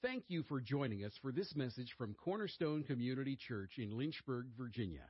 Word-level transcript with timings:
Thank 0.00 0.26
you 0.28 0.44
for 0.44 0.60
joining 0.60 1.04
us 1.04 1.12
for 1.20 1.32
this 1.32 1.56
message 1.56 1.92
from 1.98 2.14
Cornerstone 2.14 2.84
Community 2.84 3.34
Church 3.34 3.78
in 3.78 3.98
Lynchburg, 3.98 4.46
Virginia. 4.56 5.02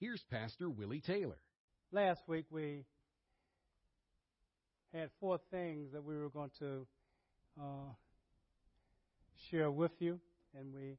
Here's 0.00 0.22
Pastor 0.30 0.68
Willie 0.68 1.00
Taylor. 1.00 1.38
Last 1.92 2.20
week 2.28 2.44
we 2.50 2.84
had 4.92 5.08
four 5.18 5.40
things 5.50 5.92
that 5.92 6.04
we 6.04 6.14
were 6.18 6.28
going 6.28 6.50
to 6.58 6.86
uh, 7.58 7.94
share 9.50 9.70
with 9.70 9.92
you, 9.98 10.20
and 10.54 10.74
we 10.74 10.98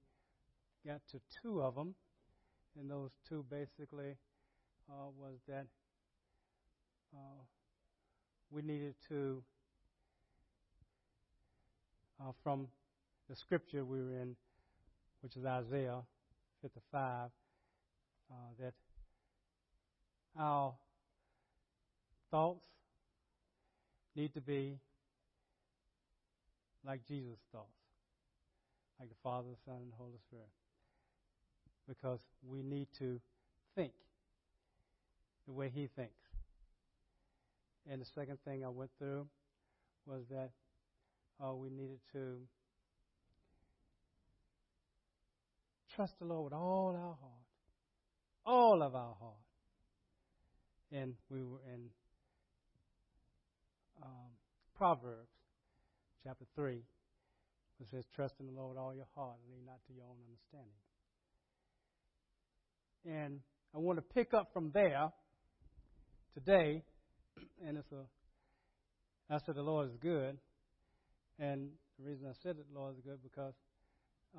got 0.84 1.02
to 1.12 1.20
two 1.44 1.62
of 1.62 1.76
them. 1.76 1.94
And 2.80 2.90
those 2.90 3.12
two 3.30 3.46
basically 3.48 4.16
uh, 4.90 5.10
was 5.16 5.36
that 5.48 5.68
uh, 7.14 7.44
we 8.50 8.64
needed 8.64 8.96
to, 9.10 9.44
uh, 12.20 12.32
from 12.44 12.70
the 13.30 13.36
scripture 13.36 13.84
we 13.84 14.00
were 14.02 14.20
in, 14.22 14.36
which 15.22 15.36
is 15.36 15.46
Isaiah 15.46 16.02
55, 16.62 17.30
uh, 18.30 18.34
that 18.60 18.74
our 20.40 20.74
thoughts 22.30 22.66
need 24.16 24.34
to 24.34 24.42
be 24.42 24.78
like 26.86 27.06
Jesus' 27.08 27.40
thoughts, 27.52 27.68
like 29.00 29.10
the 29.10 29.16
Father, 29.24 29.48
the 29.50 29.72
Son, 29.72 29.82
and 29.82 29.92
the 29.92 29.98
Holy 29.98 30.20
Spirit. 30.28 30.50
Because 31.88 32.20
we 32.48 32.62
need 32.62 32.88
to 33.00 33.20
think 33.76 33.92
the 35.48 35.54
way 35.54 35.72
He 35.74 35.88
thinks. 35.96 36.14
And 37.90 38.02
the 38.02 38.06
second 38.06 38.38
thing 38.46 38.66
I 38.66 38.70
went 38.70 38.92
through 38.98 39.28
was 40.06 40.24
that 40.30 40.52
uh, 41.44 41.54
we 41.54 41.70
needed 41.70 42.00
to 42.14 42.38
trust 45.96 46.14
the 46.20 46.26
Lord 46.26 46.46
with 46.46 46.54
all 46.54 46.94
our 46.94 47.16
heart, 47.22 47.46
all 48.46 48.84
of 48.84 48.96
our 48.96 49.16
heart. 49.20 49.34
And 50.92 51.16
we 51.30 51.42
were 51.42 51.62
in 51.74 51.90
um, 54.04 54.32
Proverbs 54.76 55.32
chapter 56.24 56.46
3, 56.56 56.82
which 57.80 57.90
says, 57.90 58.04
Trust 58.16 58.36
in 58.40 58.48
the 58.48 58.52
Lord 58.52 58.72
with 58.72 58.78
all 58.78 58.94
your 58.94 59.08
heart 59.16 59.38
and 59.44 59.56
lean 59.56 59.66
not 59.66 59.80
to 59.88 59.94
your 59.94 60.04
own 60.04 60.18
understanding. 60.28 60.76
And 63.06 63.40
I 63.74 63.80
want 63.80 63.98
to 63.98 64.14
pick 64.14 64.34
up 64.34 64.50
from 64.54 64.72
there 64.74 65.10
today, 66.34 66.84
and 67.66 67.78
it's 67.78 67.92
a, 67.92 69.34
I 69.34 69.40
said 69.46 69.56
the 69.56 69.62
Lord 69.62 69.90
is 69.90 69.96
good, 70.02 70.38
and 71.40 71.70
the 71.98 72.06
reason 72.06 72.28
I 72.28 72.34
said 72.44 72.58
that 72.58 72.72
the 72.72 72.80
Lord 72.80 72.96
is 72.96 73.02
good 73.02 73.20
because 73.24 73.54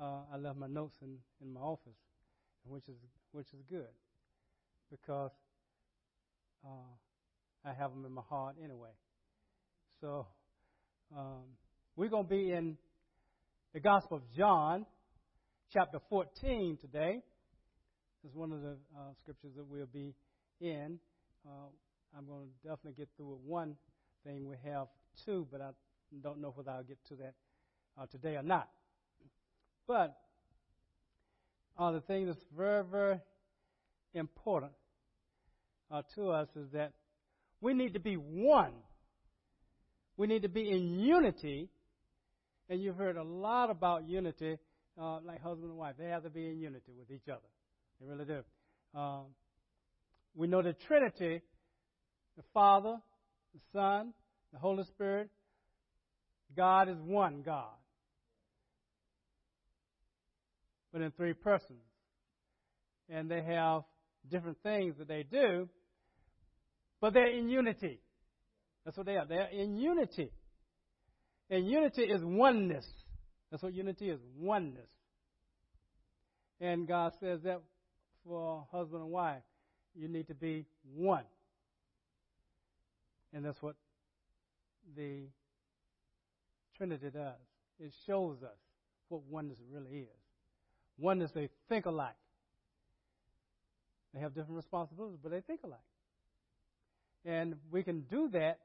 uh, 0.01 0.21
I 0.33 0.37
left 0.37 0.57
my 0.57 0.67
notes 0.67 0.95
in, 1.01 1.17
in 1.41 1.53
my 1.53 1.61
office, 1.61 1.97
which 2.65 2.87
is 2.87 2.95
which 3.31 3.47
is 3.53 3.61
good, 3.69 3.87
because 4.89 5.31
uh, 6.65 6.69
I 7.65 7.73
have 7.73 7.91
them 7.91 8.05
in 8.05 8.11
my 8.11 8.21
heart 8.29 8.55
anyway. 8.63 8.91
So 10.01 10.27
um, 11.15 11.43
we're 11.95 12.09
going 12.09 12.25
to 12.25 12.29
be 12.29 12.51
in 12.51 12.77
the 13.73 13.79
Gospel 13.79 14.17
of 14.17 14.23
John, 14.35 14.85
chapter 15.73 15.99
14 16.09 16.77
today. 16.81 17.21
It's 18.23 18.35
one 18.35 18.51
of 18.51 18.61
the 18.61 18.77
uh, 18.95 19.13
scriptures 19.21 19.51
that 19.55 19.65
we'll 19.65 19.85
be 19.85 20.13
in. 20.59 20.99
Uh, 21.47 21.69
I'm 22.17 22.25
going 22.25 22.47
to 22.47 22.67
definitely 22.67 22.93
get 22.97 23.09
through 23.15 23.29
with 23.29 23.41
one 23.45 23.75
thing. 24.23 24.47
We 24.47 24.55
have 24.71 24.87
two, 25.25 25.47
but 25.51 25.61
I 25.61 25.69
don't 26.21 26.41
know 26.41 26.51
whether 26.55 26.71
I'll 26.71 26.83
get 26.83 26.97
to 27.09 27.15
that 27.15 27.33
uh, 27.99 28.05
today 28.07 28.35
or 28.35 28.43
not. 28.43 28.69
But 29.87 30.17
uh, 31.77 31.91
the 31.91 32.01
thing 32.01 32.27
that's 32.27 32.43
very, 32.55 32.83
very 32.83 33.19
important 34.13 34.73
uh, 35.91 36.01
to 36.15 36.29
us 36.29 36.47
is 36.55 36.69
that 36.73 36.93
we 37.61 37.73
need 37.73 37.93
to 37.93 37.99
be 37.99 38.15
one. 38.15 38.73
We 40.17 40.27
need 40.27 40.41
to 40.43 40.49
be 40.49 40.69
in 40.69 40.99
unity. 40.99 41.69
And 42.69 42.81
you've 42.81 42.97
heard 42.97 43.15
a 43.15 43.23
lot 43.23 43.69
about 43.69 44.07
unity, 44.07 44.57
uh, 45.01 45.19
like 45.21 45.41
husband 45.41 45.69
and 45.69 45.77
wife. 45.77 45.95
They 45.97 46.09
have 46.09 46.23
to 46.23 46.29
be 46.29 46.47
in 46.47 46.59
unity 46.59 46.91
with 46.97 47.09
each 47.09 47.29
other. 47.29 47.47
They 48.01 48.07
really 48.07 48.25
do. 48.25 48.99
Um, 48.99 49.27
we 50.35 50.47
know 50.47 50.61
the 50.61 50.73
Trinity 50.87 51.41
the 52.37 52.43
Father, 52.53 52.97
the 53.53 53.59
Son, 53.73 54.13
the 54.53 54.59
Holy 54.59 54.83
Spirit. 54.83 55.29
God 56.55 56.87
is 56.87 56.97
one 56.99 57.41
God. 57.43 57.73
But 60.97 61.03
in 61.03 61.11
three 61.11 61.33
persons. 61.33 61.83
And 63.07 63.29
they 63.29 63.43
have 63.43 63.83
different 64.31 64.57
things 64.63 64.95
that 64.97 65.07
they 65.07 65.21
do, 65.21 65.69
but 66.99 67.13
they're 67.13 67.29
in 67.29 67.49
unity. 67.49 67.99
That's 68.83 68.97
what 68.97 69.05
they 69.05 69.15
are. 69.15 69.27
They're 69.27 69.49
in 69.49 69.77
unity. 69.77 70.31
And 71.51 71.69
unity 71.69 72.01
is 72.01 72.23
oneness. 72.23 72.87
That's 73.51 73.61
what 73.61 73.75
unity 73.75 74.09
is 74.09 74.19
oneness. 74.39 74.89
And 76.59 76.87
God 76.87 77.13
says 77.19 77.41
that 77.43 77.61
for 78.25 78.65
husband 78.71 79.03
and 79.03 79.11
wife, 79.11 79.43
you 79.93 80.07
need 80.07 80.27
to 80.29 80.33
be 80.33 80.65
one. 80.95 81.25
And 83.33 83.45
that's 83.45 83.61
what 83.61 83.75
the 84.95 85.27
Trinity 86.75 87.11
does. 87.11 87.35
It 87.79 87.93
shows 88.07 88.41
us 88.41 88.57
what 89.09 89.21
oneness 89.29 89.59
really 89.71 89.99
is. 89.99 90.26
Oneness, 90.97 91.31
they 91.31 91.49
think 91.69 91.85
alike. 91.85 92.15
They 94.13 94.19
have 94.19 94.33
different 94.33 94.55
responsibilities, 94.55 95.19
but 95.21 95.31
they 95.31 95.41
think 95.41 95.61
alike. 95.63 95.79
And 97.25 97.55
we 97.71 97.83
can 97.83 98.01
do 98.01 98.29
that 98.29 98.59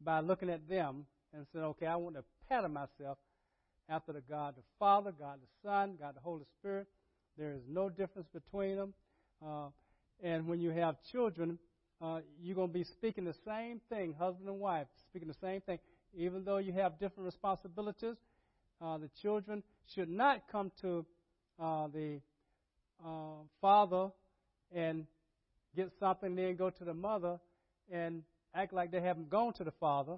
by 0.00 0.20
looking 0.20 0.50
at 0.50 0.68
them 0.68 1.06
and 1.32 1.46
saying, 1.52 1.64
okay, 1.64 1.86
I 1.86 1.96
want 1.96 2.16
to 2.16 2.24
pattern 2.48 2.72
myself 2.72 3.18
after 3.88 4.12
the 4.12 4.20
God 4.20 4.54
the 4.56 4.62
Father, 4.78 5.12
God 5.12 5.38
the 5.40 5.68
Son, 5.68 5.96
God 6.00 6.14
the 6.14 6.20
Holy 6.20 6.44
Spirit. 6.58 6.86
There 7.36 7.52
is 7.52 7.62
no 7.68 7.88
difference 7.88 8.28
between 8.32 8.76
them. 8.76 8.94
Uh, 9.44 9.68
and 10.22 10.46
when 10.46 10.60
you 10.60 10.70
have 10.70 10.96
children, 11.10 11.58
uh, 12.00 12.20
you're 12.40 12.54
going 12.54 12.68
to 12.68 12.74
be 12.74 12.84
speaking 12.84 13.24
the 13.24 13.34
same 13.44 13.80
thing, 13.88 14.14
husband 14.18 14.48
and 14.48 14.58
wife, 14.60 14.86
speaking 15.08 15.28
the 15.28 15.34
same 15.34 15.60
thing. 15.62 15.78
Even 16.16 16.44
though 16.44 16.58
you 16.58 16.72
have 16.72 16.98
different 16.98 17.24
responsibilities, 17.26 18.16
uh, 18.80 18.98
the 18.98 19.10
children 19.22 19.62
should 19.94 20.08
not 20.08 20.42
come 20.50 20.70
to 20.80 21.04
uh, 21.60 21.88
the 21.88 22.20
uh, 23.04 23.42
father 23.60 24.10
and 24.74 25.06
get 25.76 25.90
something, 26.00 26.34
then 26.34 26.56
go 26.56 26.70
to 26.70 26.84
the 26.84 26.94
mother 26.94 27.38
and 27.90 28.22
act 28.54 28.72
like 28.72 28.90
they 28.90 29.00
haven't 29.00 29.30
gone 29.30 29.52
to 29.54 29.64
the 29.64 29.72
father, 29.72 30.16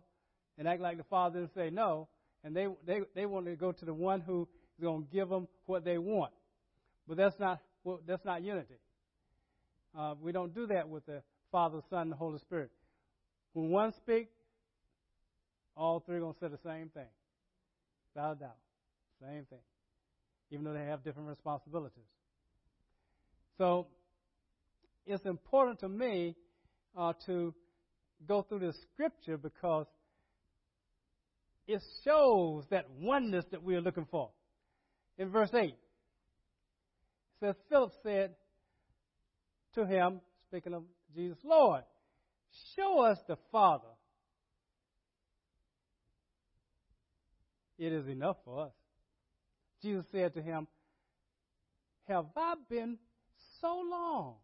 and 0.58 0.68
act 0.68 0.80
like 0.80 0.96
the 0.96 1.04
father 1.04 1.40
didn't 1.40 1.54
say 1.54 1.70
no, 1.70 2.08
and 2.44 2.54
they 2.54 2.66
they 2.86 3.00
they 3.14 3.26
want 3.26 3.46
to 3.46 3.56
go 3.56 3.72
to 3.72 3.84
the 3.84 3.94
one 3.94 4.20
who 4.20 4.48
is 4.78 4.82
going 4.82 5.02
to 5.04 5.08
give 5.10 5.28
them 5.28 5.48
what 5.66 5.84
they 5.84 5.98
want. 5.98 6.32
But 7.08 7.16
that's 7.16 7.38
not 7.38 7.60
well, 7.84 8.00
that's 8.06 8.24
not 8.24 8.42
unity. 8.42 8.74
Uh, 9.96 10.14
we 10.20 10.32
don't 10.32 10.54
do 10.54 10.66
that 10.66 10.88
with 10.88 11.06
the 11.06 11.22
Father, 11.50 11.80
Son, 11.88 12.02
and 12.02 12.12
the 12.12 12.16
Holy 12.16 12.38
Spirit. 12.38 12.70
When 13.54 13.70
one 13.70 13.92
speaks, 13.94 14.32
all 15.76 16.00
three 16.00 16.16
are 16.16 16.20
going 16.20 16.34
to 16.34 16.40
say 16.40 16.48
the 16.48 16.58
same 16.68 16.90
thing. 16.90 17.06
Without 18.16 18.36
a 18.36 18.40
doubt. 18.40 18.56
Same 19.20 19.44
thing. 19.44 19.58
Even 20.50 20.64
though 20.64 20.72
they 20.72 20.86
have 20.86 21.04
different 21.04 21.28
responsibilities. 21.28 22.08
So, 23.58 23.88
it's 25.06 25.26
important 25.26 25.80
to 25.80 25.88
me 25.90 26.34
uh, 26.96 27.12
to 27.26 27.52
go 28.26 28.40
through 28.40 28.60
this 28.60 28.76
scripture 28.94 29.36
because 29.36 29.84
it 31.68 31.82
shows 32.06 32.64
that 32.70 32.86
oneness 32.98 33.44
that 33.50 33.62
we 33.62 33.74
are 33.74 33.82
looking 33.82 34.06
for. 34.10 34.30
In 35.18 35.28
verse 35.28 35.50
8, 35.52 35.64
it 35.64 35.74
says, 37.40 37.54
Philip 37.68 37.92
said 38.02 38.30
to 39.74 39.84
him, 39.84 40.22
speaking 40.48 40.72
of 40.72 40.84
Jesus, 41.14 41.36
Lord, 41.44 41.82
show 42.76 43.00
us 43.00 43.18
the 43.28 43.36
Father. 43.52 43.88
It 47.78 47.92
is 47.92 48.08
enough 48.08 48.36
for 48.44 48.66
us. 48.66 48.72
Jesus 49.82 50.06
said 50.10 50.34
to 50.34 50.42
him, 50.42 50.66
Have 52.08 52.26
I 52.36 52.54
been 52.68 52.98
so 53.60 53.82
long 53.88 54.34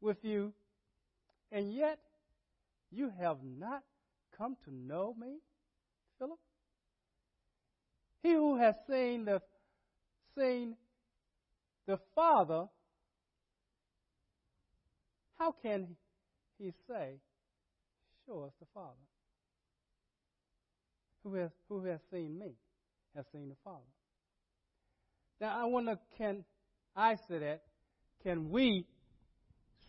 with 0.00 0.24
you, 0.24 0.52
and 1.52 1.72
yet 1.72 2.00
you 2.90 3.12
have 3.20 3.38
not 3.42 3.82
come 4.36 4.56
to 4.64 4.74
know 4.74 5.14
me, 5.18 5.38
Philip? 6.18 6.38
He 8.22 8.32
who 8.32 8.56
has 8.56 8.74
seen 8.88 9.24
the 9.24 9.40
seen 10.36 10.76
the 11.86 11.98
Father 12.14 12.66
how 15.40 15.54
can 15.62 15.96
he 16.58 16.74
say, 16.86 17.14
Show 18.26 18.42
us 18.42 18.52
the 18.60 18.66
Father? 18.74 19.09
Who 21.24 21.34
has, 21.34 21.50
who 21.68 21.84
has 21.84 22.00
seen 22.10 22.38
me? 22.38 22.54
has 23.16 23.24
seen 23.32 23.48
the 23.48 23.56
Father. 23.64 23.80
Now, 25.40 25.62
I 25.62 25.64
wonder 25.64 25.98
can 26.18 26.44
I 26.96 27.16
say 27.28 27.38
that? 27.38 27.62
Can 28.22 28.50
we 28.50 28.86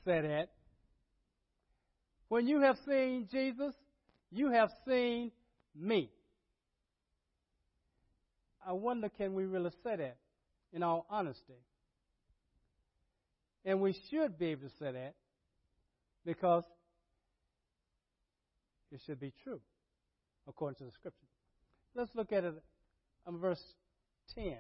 say 0.06 0.22
that? 0.22 0.50
When 2.30 2.48
you 2.48 2.62
have 2.62 2.78
seen 2.88 3.28
Jesus, 3.30 3.74
you 4.32 4.52
have 4.52 4.70
seen 4.88 5.32
me. 5.76 6.10
I 8.66 8.74
wonder 8.74 9.10
can 9.10 9.34
we 9.34 9.46
really 9.46 9.72
say 9.84 9.98
that 9.98 10.18
in 10.72 10.84
all 10.84 11.06
honesty? 11.10 11.60
And 13.66 13.82
we 13.82 13.96
should 14.10 14.40
be 14.40 14.48
able 14.48 14.70
to 14.70 14.76
say 14.80 14.92
that 14.92 15.16
because 16.26 16.64
it 18.92 19.02
should 19.06 19.20
be 19.20 19.34
true 19.44 19.60
according 20.48 20.76
to 20.78 20.86
the 20.86 20.92
scripture. 20.92 21.28
Let's 21.96 22.12
look 22.16 22.32
at 22.32 22.44
it 22.44 22.54
in 23.28 23.38
verse 23.38 23.64
10. 24.36 24.56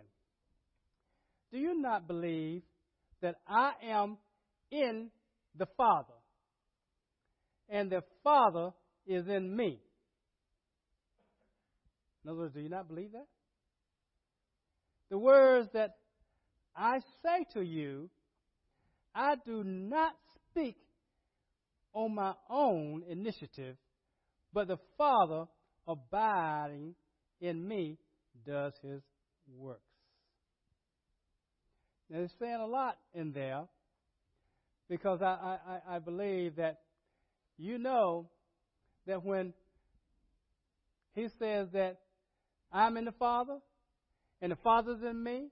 Do 1.51 1.57
you 1.57 1.81
not 1.81 2.07
believe 2.07 2.63
that 3.21 3.35
I 3.47 3.73
am 3.83 4.17
in 4.71 5.09
the 5.57 5.67
Father 5.77 6.13
and 7.69 7.89
the 7.89 8.03
Father 8.23 8.71
is 9.05 9.27
in 9.27 9.55
me? 9.55 9.79
In 12.23 12.29
other 12.29 12.39
words, 12.39 12.53
do 12.53 12.61
you 12.61 12.69
not 12.69 12.87
believe 12.87 13.11
that? 13.13 13.27
The 15.09 15.17
words 15.17 15.67
that 15.73 15.95
I 16.75 16.99
say 17.23 17.45
to 17.53 17.61
you, 17.61 18.09
I 19.13 19.35
do 19.45 19.63
not 19.63 20.13
speak 20.49 20.77
on 21.93 22.15
my 22.15 22.33
own 22.49 23.03
initiative, 23.09 23.75
but 24.53 24.67
the 24.67 24.77
Father 24.97 25.45
abiding 25.87 26.95
in 27.39 27.67
me 27.67 27.97
does 28.45 28.73
his 28.81 29.01
works. 29.57 29.81
Now, 32.09 32.19
it's 32.19 32.33
saying 32.39 32.59
a 32.61 32.65
lot 32.65 32.97
in 33.13 33.31
there 33.31 33.63
because 34.89 35.21
I, 35.21 35.57
I, 35.65 35.95
I 35.95 35.99
believe 35.99 36.57
that 36.57 36.81
you 37.57 37.77
know 37.77 38.27
that 39.07 39.23
when 39.23 39.53
he 41.13 41.27
says 41.39 41.69
that 41.73 41.99
I'm 42.71 42.97
in 42.97 43.05
the 43.05 43.13
Father 43.13 43.57
and 44.41 44.51
the 44.51 44.57
Father's 44.57 45.01
in 45.01 45.23
me, 45.23 45.47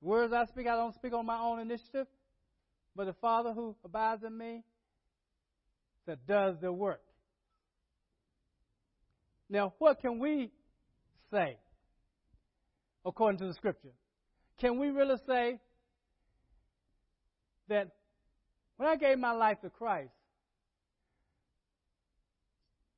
words 0.00 0.32
I 0.32 0.46
speak, 0.46 0.66
I 0.66 0.74
don't 0.74 0.94
speak 0.94 1.12
on 1.12 1.26
my 1.26 1.38
own 1.38 1.60
initiative, 1.60 2.06
but 2.96 3.04
the 3.06 3.14
Father 3.14 3.52
who 3.52 3.76
abides 3.84 4.24
in 4.24 4.36
me 4.36 4.62
that 6.06 6.26
does 6.26 6.56
the 6.60 6.72
work. 6.72 7.05
Now, 9.48 9.74
what 9.78 10.00
can 10.00 10.18
we 10.18 10.50
say 11.30 11.58
according 13.04 13.38
to 13.38 13.46
the 13.46 13.54
Scripture? 13.54 13.92
Can 14.60 14.78
we 14.78 14.88
really 14.88 15.16
say 15.26 15.60
that 17.68 17.90
when 18.76 18.88
I 18.88 18.96
gave 18.96 19.18
my 19.18 19.32
life 19.32 19.60
to 19.62 19.70
Christ, 19.70 20.12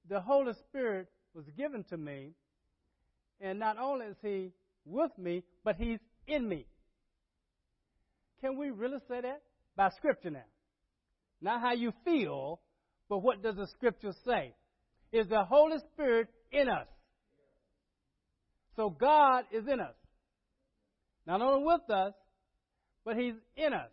the 0.09 0.21
Holy 0.21 0.53
Spirit 0.69 1.09
was 1.35 1.45
given 1.57 1.85
to 1.91 1.97
me, 1.97 2.33
and 3.41 3.59
not 3.59 3.79
only 3.79 4.07
is 4.07 4.17
He 4.23 4.53
with 4.87 5.11
me, 5.19 5.45
but 5.65 5.77
He's 5.77 6.01
in 6.27 6.49
me. 6.49 6.67
Can 8.41 8.57
we 8.57 8.71
really 8.71 8.99
say 9.09 9.21
that? 9.21 9.43
By 9.77 9.91
Scripture 9.91 10.31
now. 10.31 10.45
Not 11.41 11.61
how 11.61 11.73
you 11.75 11.93
feel, 12.05 12.61
but 13.09 13.19
what 13.19 13.43
does 13.43 13.57
the 13.57 13.67
Scripture 13.67 14.13
say? 14.25 14.55
Is 15.13 15.29
the 15.29 15.45
Holy 15.45 15.79
Spirit 15.93 16.29
in 16.53 16.69
us? 16.69 16.87
So 18.77 18.91
God 18.91 19.45
is 19.53 19.65
in 19.67 19.81
us. 19.81 19.95
Not 21.27 21.41
only 21.41 21.65
with 21.65 21.91
us, 21.91 22.15
but 23.05 23.17
He's 23.17 23.35
in 23.57 23.73
us. 23.73 23.91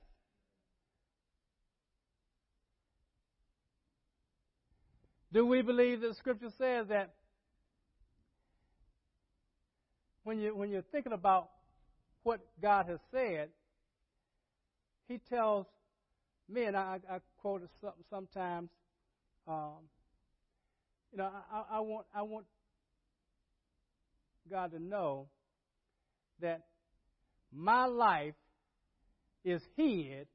Do 5.34 5.46
we 5.46 5.62
believe 5.62 6.02
that 6.02 6.16
Scripture 6.18 6.52
says 6.58 6.88
that 6.90 7.14
when 10.24 10.40
you 10.40 10.56
when 10.56 10.70
you're 10.70 10.82
thinking 10.94 11.12
about 11.12 11.50
what 12.24 12.40
God 12.62 12.86
has 12.88 13.00
said, 13.12 13.50
He 15.08 15.20
tells 15.30 15.66
me, 16.48 16.64
and 16.64 16.78
I, 16.78 17.00
I 17.10 17.18
quote 17.42 17.64
it 17.64 17.70
sometimes. 18.10 18.70
Um, 19.48 19.90
you 21.16 21.22
know, 21.22 21.30
I, 21.50 21.78
I 21.78 21.80
want 21.80 22.06
I 22.14 22.22
want 22.24 22.46
God 24.52 24.72
to 24.74 24.80
know 24.80 25.28
that 26.42 26.66
my 27.54 27.86
life 27.86 28.34
is 29.46 29.62
hid 29.78 30.28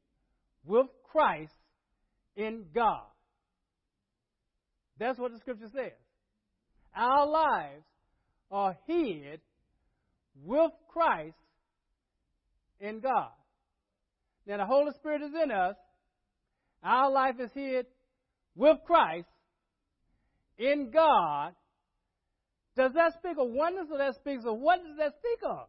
with 0.64 0.86
Christ 1.12 1.52
in 2.34 2.64
God. 2.74 3.02
That's 4.98 5.18
what 5.18 5.32
the 5.32 5.38
scripture 5.38 5.68
says. 5.70 5.92
Our 6.96 7.26
lives 7.26 7.84
are 8.50 8.74
hid 8.86 9.40
with 10.42 10.70
Christ 10.88 11.36
in 12.80 13.00
God. 13.00 13.32
Now 14.46 14.56
the 14.56 14.66
Holy 14.66 14.92
Spirit 14.92 15.20
is 15.20 15.32
in 15.44 15.50
us. 15.50 15.76
Our 16.82 17.10
life 17.10 17.34
is 17.38 17.50
hid 17.52 17.84
with 18.56 18.78
Christ 18.86 19.28
in 20.60 20.90
God. 20.90 21.54
Does 22.76 22.92
that 22.92 23.14
speak 23.14 23.36
of 23.38 23.48
oneness 23.48 23.86
or 23.90 23.98
that 23.98 24.14
speaks 24.14 24.44
of 24.44 24.58
what 24.58 24.84
does 24.84 24.96
that 24.98 25.14
speak 25.18 25.40
of? 25.42 25.66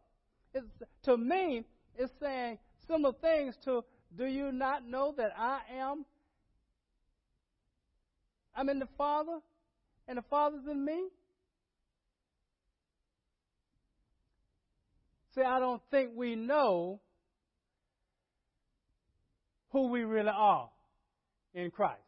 It's, 0.54 0.66
to 1.04 1.16
me, 1.16 1.64
it's 1.96 2.12
saying 2.20 2.58
similar 2.86 3.14
things 3.20 3.56
to 3.64 3.82
do 4.16 4.26
you 4.26 4.52
not 4.52 4.86
know 4.86 5.14
that 5.16 5.32
I 5.36 5.60
am 5.78 6.04
I'm 8.54 8.68
in 8.68 8.78
the 8.78 8.88
Father 8.98 9.38
and 10.06 10.18
the 10.18 10.22
Father's 10.28 10.66
in 10.70 10.84
me? 10.84 11.08
See, 15.34 15.40
I 15.40 15.58
don't 15.58 15.80
think 15.90 16.10
we 16.14 16.36
know 16.36 17.00
who 19.70 19.88
we 19.88 20.04
really 20.04 20.30
are 20.34 20.68
in 21.54 21.70
Christ. 21.70 22.02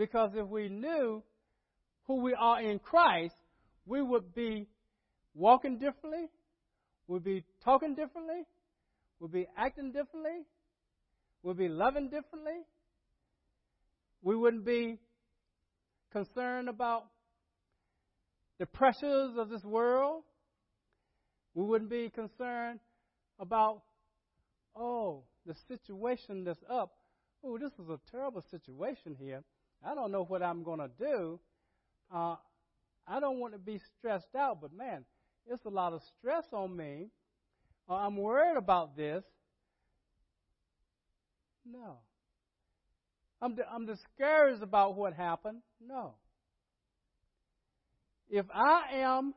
Because 0.00 0.30
if 0.34 0.46
we 0.46 0.70
knew 0.70 1.22
who 2.06 2.22
we 2.22 2.32
are 2.32 2.58
in 2.58 2.78
Christ, 2.78 3.34
we 3.84 4.00
would 4.00 4.34
be 4.34 4.66
walking 5.34 5.78
differently, 5.78 6.24
we'd 7.06 7.22
be 7.22 7.44
talking 7.62 7.94
differently, 7.94 8.46
we'd 9.18 9.30
be 9.30 9.46
acting 9.58 9.92
differently, 9.92 10.46
we'd 11.42 11.58
be 11.58 11.68
loving 11.68 12.08
differently. 12.08 12.62
We 14.22 14.34
wouldn't 14.36 14.64
be 14.64 14.96
concerned 16.12 16.70
about 16.70 17.04
the 18.58 18.64
pressures 18.64 19.32
of 19.36 19.50
this 19.50 19.64
world. 19.64 20.22
We 21.52 21.62
wouldn't 21.62 21.90
be 21.90 22.08
concerned 22.08 22.80
about, 23.38 23.82
oh, 24.74 25.24
the 25.44 25.54
situation 25.68 26.44
that's 26.44 26.64
up. 26.70 26.92
Oh, 27.44 27.58
this 27.58 27.72
is 27.78 27.90
a 27.90 28.00
terrible 28.10 28.42
situation 28.50 29.14
here. 29.20 29.42
I 29.84 29.94
don't 29.94 30.12
know 30.12 30.24
what 30.24 30.42
I'm 30.42 30.62
going 30.62 30.80
to 30.80 30.90
do. 30.98 31.40
Uh, 32.14 32.36
I 33.06 33.20
don't 33.20 33.38
want 33.38 33.54
to 33.54 33.58
be 33.58 33.80
stressed 33.98 34.34
out, 34.36 34.60
but 34.60 34.72
man, 34.72 35.04
it's 35.46 35.64
a 35.64 35.70
lot 35.70 35.92
of 35.92 36.00
stress 36.18 36.44
on 36.52 36.76
me. 36.76 37.08
Uh, 37.88 37.94
I'm 37.94 38.16
worried 38.16 38.56
about 38.56 38.96
this. 38.96 39.24
No. 41.64 41.98
I'm, 43.42 43.56
I'm 43.72 43.86
discouraged 43.86 44.62
about 44.62 44.96
what 44.96 45.14
happened. 45.14 45.62
No. 45.84 46.14
If 48.28 48.46
I 48.54 48.98
am 48.98 49.34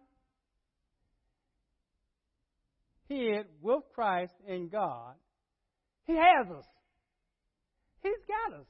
hid 3.07 3.45
with 3.61 3.83
Christ 3.95 4.33
in 4.47 4.69
God, 4.69 5.15
He 6.05 6.13
has 6.13 6.47
us. 6.55 6.65
He's 8.03 8.11
got 8.27 8.59
us. 8.59 8.67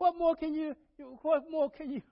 What 0.00 0.16
more 0.18 0.34
can 0.34 0.54
you? 0.54 0.74
What 1.20 1.50
more 1.50 1.70
can 1.70 1.90
you? 1.92 2.02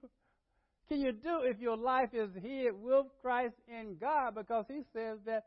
Can 0.90 1.00
you 1.00 1.12
do 1.12 1.40
if 1.42 1.59
your 1.59 1.76
life 1.76 2.11
is 2.12 2.28
hid 2.35 2.73
with 2.83 3.07
Christ 3.23 3.54
in 3.66 3.97
God? 3.99 4.35
Because 4.35 4.66
He 4.68 4.83
says 4.92 5.18
that. 5.25 5.45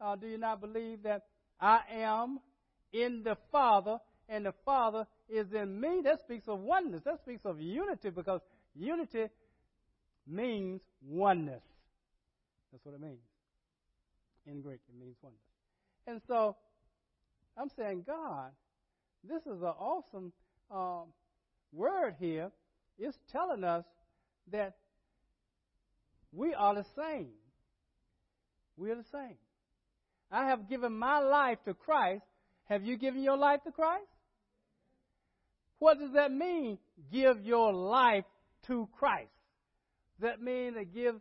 Uh, 0.00 0.14
do 0.14 0.28
you 0.28 0.38
not 0.38 0.60
believe 0.60 1.02
that 1.02 1.24
I 1.60 1.80
am 1.90 2.38
in 2.92 3.22
the 3.24 3.36
Father 3.50 3.98
and 4.28 4.44
the 4.46 4.52
Father 4.64 5.06
is 5.28 5.46
in 5.52 5.80
me, 5.80 6.02
that 6.04 6.20
speaks 6.20 6.46
of 6.46 6.60
oneness. 6.60 7.02
That 7.04 7.18
speaks 7.20 7.44
of 7.44 7.60
unity 7.60 8.10
because 8.10 8.42
unity 8.76 9.26
means 10.26 10.82
oneness. 11.02 11.62
That's 12.70 12.84
what 12.84 12.94
it 12.94 13.00
means. 13.00 13.18
In 14.46 14.60
Greek, 14.60 14.80
it 14.88 15.00
means 15.00 15.16
oneness. 15.22 15.40
And 16.06 16.20
so, 16.28 16.54
I'm 17.56 17.70
saying, 17.76 18.04
God, 18.06 18.52
this 19.28 19.42
is 19.42 19.62
an 19.62 19.74
awesome 19.80 20.32
um, 20.70 21.08
word 21.72 22.14
here 22.18 22.50
is 22.98 23.14
telling 23.30 23.64
us 23.64 23.84
that 24.50 24.76
we 26.32 26.54
are 26.54 26.74
the 26.74 26.86
same. 26.96 27.28
We 28.76 28.90
are 28.90 28.96
the 28.96 29.04
same. 29.12 29.36
I 30.30 30.46
have 30.48 30.68
given 30.68 30.92
my 30.92 31.20
life 31.20 31.58
to 31.64 31.74
Christ. 31.74 32.22
Have 32.68 32.84
you 32.84 32.96
given 32.96 33.22
your 33.22 33.36
life 33.36 33.62
to 33.64 33.72
Christ? 33.72 34.04
What 35.78 35.98
does 35.98 36.12
that 36.14 36.32
mean? 36.32 36.78
Give 37.10 37.40
your 37.44 37.72
life 37.72 38.24
to 38.66 38.88
Christ. 38.98 39.30
Does 40.20 40.30
that 40.30 40.42
mean 40.42 40.74
to 40.74 40.84
give 40.84 41.14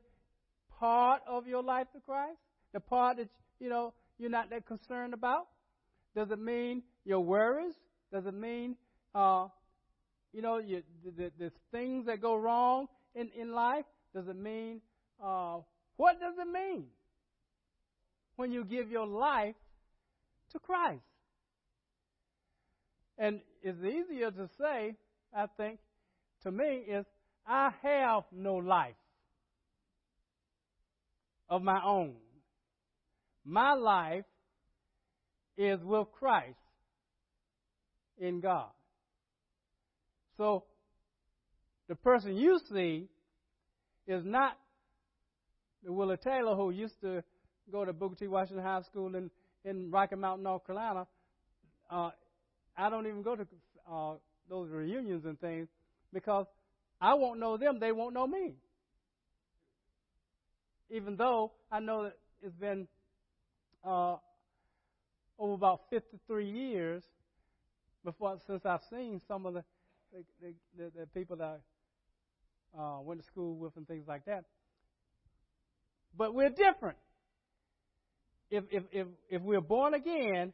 part 0.80 1.22
of 1.28 1.48
your 1.48 1.64
life 1.64 1.88
to 1.94 2.00
Christ? 2.00 2.38
The 2.74 2.80
part 2.80 3.18
that 3.18 3.30
you 3.60 3.70
know 3.70 3.94
you're 4.18 4.30
not 4.30 4.50
that 4.50 4.66
concerned 4.66 5.14
about? 5.14 5.48
Does 6.16 6.32
it 6.32 6.40
mean 6.40 6.84
your 7.06 7.20
worries? 7.20 7.76
Does 8.12 8.26
it 8.26 8.34
mean 8.34 8.76
uh, 9.14 9.48
you 10.34 10.42
know 10.42 10.58
you, 10.60 10.84
the, 11.04 11.12
the, 11.12 11.32
the 11.40 11.52
things 11.72 12.06
that 12.06 12.22
go 12.22 12.36
wrong 12.36 12.88
in, 13.16 13.30
in 13.40 13.52
life? 13.52 13.86
Does 14.14 14.28
it 14.28 14.38
mean 14.38 14.82
uh, 15.24 15.58
what 15.98 16.20
does 16.20 16.36
it 16.40 16.48
mean 16.52 16.86
when 18.36 18.52
you 18.52 18.64
give 18.64 18.90
your 18.90 19.08
life 19.08 19.56
to 20.52 20.60
Christ? 20.60 21.02
And 23.18 23.42
it's 23.64 23.80
easier 23.80 24.30
to 24.30 24.48
say, 24.60 24.96
I 25.36 25.48
think, 25.58 25.80
to 26.44 26.52
me, 26.52 26.84
is 26.88 27.06
I 27.48 27.72
have 27.82 28.24
no 28.32 28.56
life 28.56 28.94
of 31.50 31.64
my 31.64 31.82
own. 31.84 32.14
My 33.44 33.74
life 33.74 34.26
is 35.58 35.80
with 35.84 36.08
Christ 36.12 36.60
in 38.20 38.40
God. 38.40 38.70
So 40.38 40.64
the 41.88 41.96
person 41.96 42.36
you 42.38 42.60
see 42.72 43.08
is 44.08 44.24
not 44.24 44.58
the 45.84 45.92
Willie 45.92 46.18
Taylor 46.18 46.56
who 46.56 46.70
used 46.70 47.00
to 47.02 47.24
go 47.72 47.84
to 47.84 47.92
Booker 47.92 48.16
T. 48.16 48.28
Washington 48.28 48.64
High 48.64 48.82
School 48.84 49.16
in, 49.16 49.30
in 49.66 49.92
Rocky 49.92 50.16
Mount, 50.16 50.42
North 50.42 50.66
Carolina. 50.66 51.08
Uh, 51.90 52.12
I 52.78 52.90
don't 52.90 53.08
even 53.08 53.24
go 53.24 53.36
to 53.36 53.48
uh, 53.92 54.14
those 54.50 54.70
reunions 54.70 55.26
and 55.26 55.40
things 55.40 55.68
because 56.14 56.46
I 57.02 57.16
won't 57.16 57.40
know 57.40 57.58
them, 57.58 57.80
they 57.80 57.92
won't 57.92 58.14
know 58.14 58.28
me. 58.28 58.54
Even 60.90 61.18
though 61.18 61.52
I 61.72 61.80
know 61.80 62.04
that 62.04 62.18
it's 62.42 62.56
been 62.56 62.88
uh, 63.84 64.18
over 65.40 65.54
about 65.54 65.82
53 65.90 66.50
years 66.50 67.04
before 68.06 68.38
since 68.48 68.66
I've 68.66 68.82
seen 68.90 69.20
some 69.28 69.46
of 69.46 69.54
the 69.54 69.64
the, 70.12 70.54
the, 70.78 70.92
the 71.00 71.06
people 71.08 71.38
that 71.38 71.60
I 72.78 72.82
uh, 72.82 73.02
went 73.02 73.22
to 73.22 73.26
school 73.26 73.56
with 73.56 73.76
and 73.76 73.88
things 73.88 74.06
like 74.08 74.26
that. 74.26 74.44
But 76.18 76.34
we're 76.34 76.50
different. 76.50 76.98
If, 78.50 78.64
if, 78.72 78.84
if, 78.92 79.08
if 79.30 79.42
we're 79.42 79.62
born 79.62 79.94
again, 79.94 80.54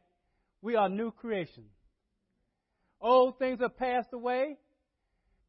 we 0.62 0.76
are 0.76 0.88
new 0.88 1.10
creation. 1.10 1.64
Old 3.00 3.38
things 3.38 3.60
have 3.60 3.76
passed 3.76 4.12
away. 4.12 4.56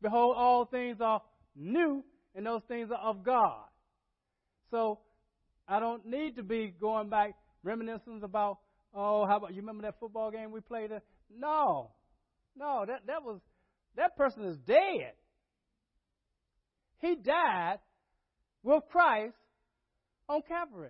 Behold, 0.01 0.35
all 0.38 0.65
things 0.65 0.97
are 1.01 1.21
new, 1.55 2.03
and 2.35 2.45
those 2.45 2.62
things 2.67 2.89
are 2.91 3.09
of 3.09 3.24
God. 3.24 3.63
So 4.71 5.00
I 5.67 5.79
don't 5.79 6.05
need 6.05 6.35
to 6.35 6.43
be 6.43 6.74
going 6.79 7.09
back 7.09 7.35
reminiscing 7.63 8.21
about, 8.24 8.59
oh, 8.93 9.25
how 9.25 9.38
about 9.38 9.53
you 9.53 9.62
remember 9.62 9.83
that 9.83 10.00
football 10.00 10.31
game 10.31 10.51
we 10.51 10.59
played? 10.59 10.91
No, 11.35 11.91
no, 12.55 12.85
that 12.88 13.07
that 13.07 13.24
was 13.24 13.39
that 13.97 14.15
person 14.17 14.45
is 14.45 14.57
dead. 14.67 15.13
He 16.99 17.15
died 17.15 17.79
with 18.63 18.83
Christ 18.91 19.35
on 20.27 20.41
Calvary. 20.47 20.89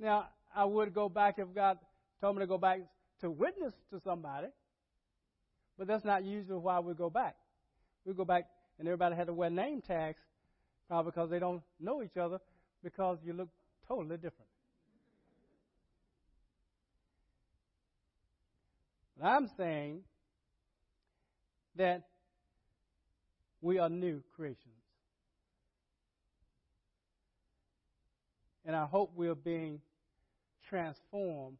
Now, 0.00 0.28
I 0.54 0.64
would 0.64 0.94
go 0.94 1.08
back 1.08 1.34
if 1.38 1.52
God 1.54 1.78
told 2.20 2.36
me 2.36 2.42
to 2.42 2.46
go 2.46 2.58
back 2.58 2.80
to 3.20 3.30
witness 3.30 3.74
to 3.90 4.00
somebody, 4.04 4.48
but 5.76 5.86
that's 5.86 6.04
not 6.04 6.24
usually 6.24 6.58
why 6.58 6.78
we 6.80 6.94
go 6.94 7.10
back. 7.10 7.36
We 8.04 8.14
go 8.14 8.24
back, 8.24 8.46
and 8.78 8.86
everybody 8.86 9.16
had 9.16 9.26
to 9.26 9.34
wear 9.34 9.50
name 9.50 9.82
tags, 9.82 10.20
probably 10.86 11.10
because 11.10 11.30
they 11.30 11.38
don't 11.38 11.62
know 11.80 12.02
each 12.02 12.16
other, 12.16 12.38
because 12.82 13.18
you 13.24 13.32
look 13.32 13.48
totally 13.88 14.16
different. 14.16 14.47
But 19.18 19.26
I'm 19.26 19.48
saying 19.56 20.02
that 21.76 22.04
we 23.60 23.78
are 23.78 23.88
new 23.88 24.22
creations. 24.36 24.74
And 28.64 28.76
I 28.76 28.84
hope 28.84 29.12
we 29.16 29.28
are 29.28 29.34
being 29.34 29.80
transformed 30.68 31.56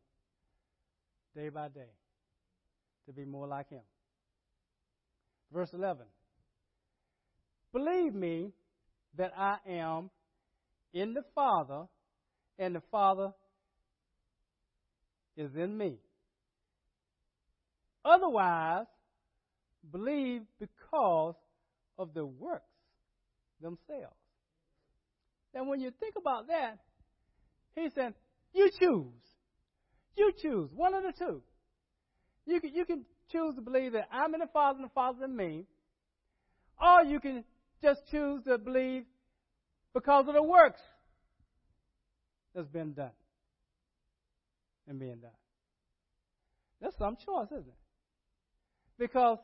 day 1.35 1.49
by 1.49 1.69
day 1.69 1.91
to 3.07 3.13
be 3.13 3.25
more 3.25 3.47
like 3.47 3.71
Him. 3.71 3.81
Verse 5.53 5.71
11 5.73 6.05
Believe 7.73 8.15
me 8.15 8.53
that 9.17 9.33
I 9.37 9.57
am 9.67 10.11
in 10.93 11.15
the 11.15 11.23
Father, 11.35 11.87
and 12.59 12.75
the 12.75 12.83
Father 12.91 13.33
is 15.37 15.55
in 15.57 15.77
me. 15.77 15.99
Otherwise, 18.09 18.87
believe 19.93 20.43
because 20.59 21.35
of 21.99 22.15
the 22.15 22.25
works 22.25 22.65
themselves. 23.61 24.17
And 25.55 25.69
when 25.69 25.81
you 25.81 25.91
think 26.01 26.15
about 26.17 26.47
that, 26.49 26.79
he 27.75 27.89
said, 27.95 28.15
You 28.53 28.71
choose. 28.81 29.13
You 30.17 30.33
choose. 30.41 30.71
One 30.75 30.95
of 30.95 31.03
the 31.03 31.13
two. 31.13 31.43
You 32.47 32.61
can, 32.61 32.75
you 32.75 32.87
can 32.87 33.05
choose 33.31 33.55
to 33.57 33.61
believe 33.61 33.93
that 33.93 34.09
I'm 34.11 34.33
in 34.33 34.41
the 34.41 34.49
Father 34.53 34.79
and 34.79 34.87
the 34.87 34.95
Father 34.95 35.25
in 35.25 35.37
me, 35.37 35.67
or 36.81 37.05
you 37.05 37.21
can 37.21 37.45
just 37.83 38.01
choose 38.11 38.43
to 38.45 38.57
believe 38.57 39.05
because 39.93 40.27
of 40.29 40.35
the 40.35 40.43
works 40.43 40.81
that's 42.55 42.69
been 42.69 42.95
done 42.95 43.11
and 44.87 44.99
being 44.99 45.19
done. 45.19 45.31
That's 46.81 46.97
some 46.97 47.17
choice, 47.17 47.49
isn't 47.49 47.69
it? 47.69 47.88
Because 48.99 49.39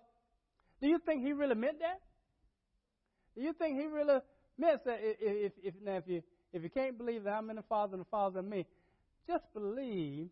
do 0.81 0.89
you 0.89 0.99
think 1.05 1.23
he 1.25 1.33
really 1.33 1.55
meant 1.55 1.79
that? 1.81 2.01
Do 3.37 3.43
you 3.43 3.53
think 3.53 3.79
he 3.79 3.87
really 3.87 4.19
meant 4.59 4.85
that 4.85 4.99
if, 5.01 5.53
if, 5.63 5.75
now 5.83 5.97
if 5.97 6.05
you 6.07 6.23
if 6.53 6.63
you 6.63 6.71
can't 6.71 6.97
believe 6.97 7.25
that 7.25 7.33
I'm 7.33 7.51
in 7.51 7.57
the 7.57 7.63
Father 7.63 7.95
and 7.95 8.03
the 8.03 8.09
Father 8.11 8.41
in 8.41 8.49
me, 8.49 8.65
just 9.27 9.45
believe 9.53 10.29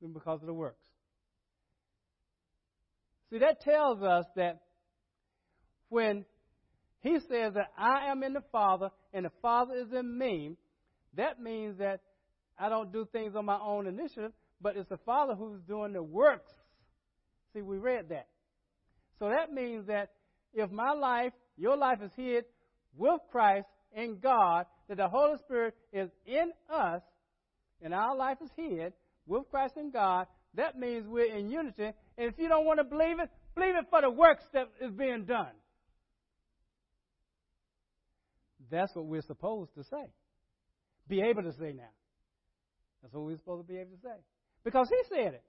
because 0.00 0.40
of 0.40 0.46
the 0.46 0.54
works. 0.54 0.86
See, 3.30 3.38
that 3.38 3.60
tells 3.60 4.02
us 4.02 4.24
that 4.36 4.62
when 5.90 6.24
he 7.00 7.18
says 7.28 7.54
that 7.54 7.70
I 7.76 8.10
am 8.10 8.22
in 8.22 8.32
the 8.32 8.42
Father 8.50 8.90
and 9.12 9.26
the 9.26 9.32
Father 9.42 9.74
is 9.74 9.92
in 9.92 10.16
me, 10.16 10.56
that 11.16 11.40
means 11.40 11.78
that 11.78 12.00
I 12.58 12.68
don't 12.68 12.92
do 12.92 13.06
things 13.12 13.34
on 13.36 13.44
my 13.44 13.58
own 13.58 13.86
initiative, 13.86 14.32
but 14.60 14.76
it's 14.76 14.88
the 14.88 14.98
Father 14.98 15.34
who's 15.34 15.60
doing 15.68 15.92
the 15.92 16.02
works 16.02 16.52
See, 17.52 17.62
we 17.62 17.78
read 17.78 18.10
that. 18.10 18.28
So 19.18 19.28
that 19.28 19.52
means 19.52 19.86
that 19.86 20.10
if 20.54 20.70
my 20.70 20.92
life, 20.92 21.32
your 21.56 21.76
life 21.76 21.98
is 22.02 22.10
hid 22.16 22.44
with 22.96 23.20
Christ 23.30 23.66
in 23.94 24.18
God, 24.18 24.66
that 24.88 24.96
the 24.96 25.08
Holy 25.08 25.38
Spirit 25.38 25.74
is 25.92 26.10
in 26.26 26.52
us, 26.72 27.02
and 27.82 27.94
our 27.94 28.16
life 28.16 28.38
is 28.42 28.50
hid 28.56 28.92
with 29.26 29.44
Christ 29.50 29.74
in 29.76 29.90
God, 29.90 30.26
that 30.54 30.78
means 30.78 31.06
we're 31.06 31.32
in 31.32 31.50
unity. 31.50 31.92
And 32.16 32.32
if 32.32 32.34
you 32.38 32.48
don't 32.48 32.64
want 32.64 32.78
to 32.78 32.84
believe 32.84 33.20
it, 33.20 33.30
believe 33.54 33.76
it 33.76 33.86
for 33.90 34.00
the 34.00 34.10
works 34.10 34.44
that 34.52 34.68
is 34.80 34.90
being 34.92 35.24
done. 35.24 35.52
That's 38.70 38.94
what 38.94 39.06
we're 39.06 39.22
supposed 39.22 39.74
to 39.74 39.84
say. 39.84 40.10
Be 41.08 41.22
able 41.22 41.42
to 41.42 41.52
say 41.52 41.72
now. 41.72 41.90
That's 43.02 43.14
what 43.14 43.24
we're 43.24 43.36
supposed 43.36 43.66
to 43.66 43.72
be 43.72 43.78
able 43.78 43.92
to 43.92 44.02
say. 44.02 44.16
Because 44.64 44.88
he 44.88 45.14
said 45.14 45.34
it. 45.34 45.42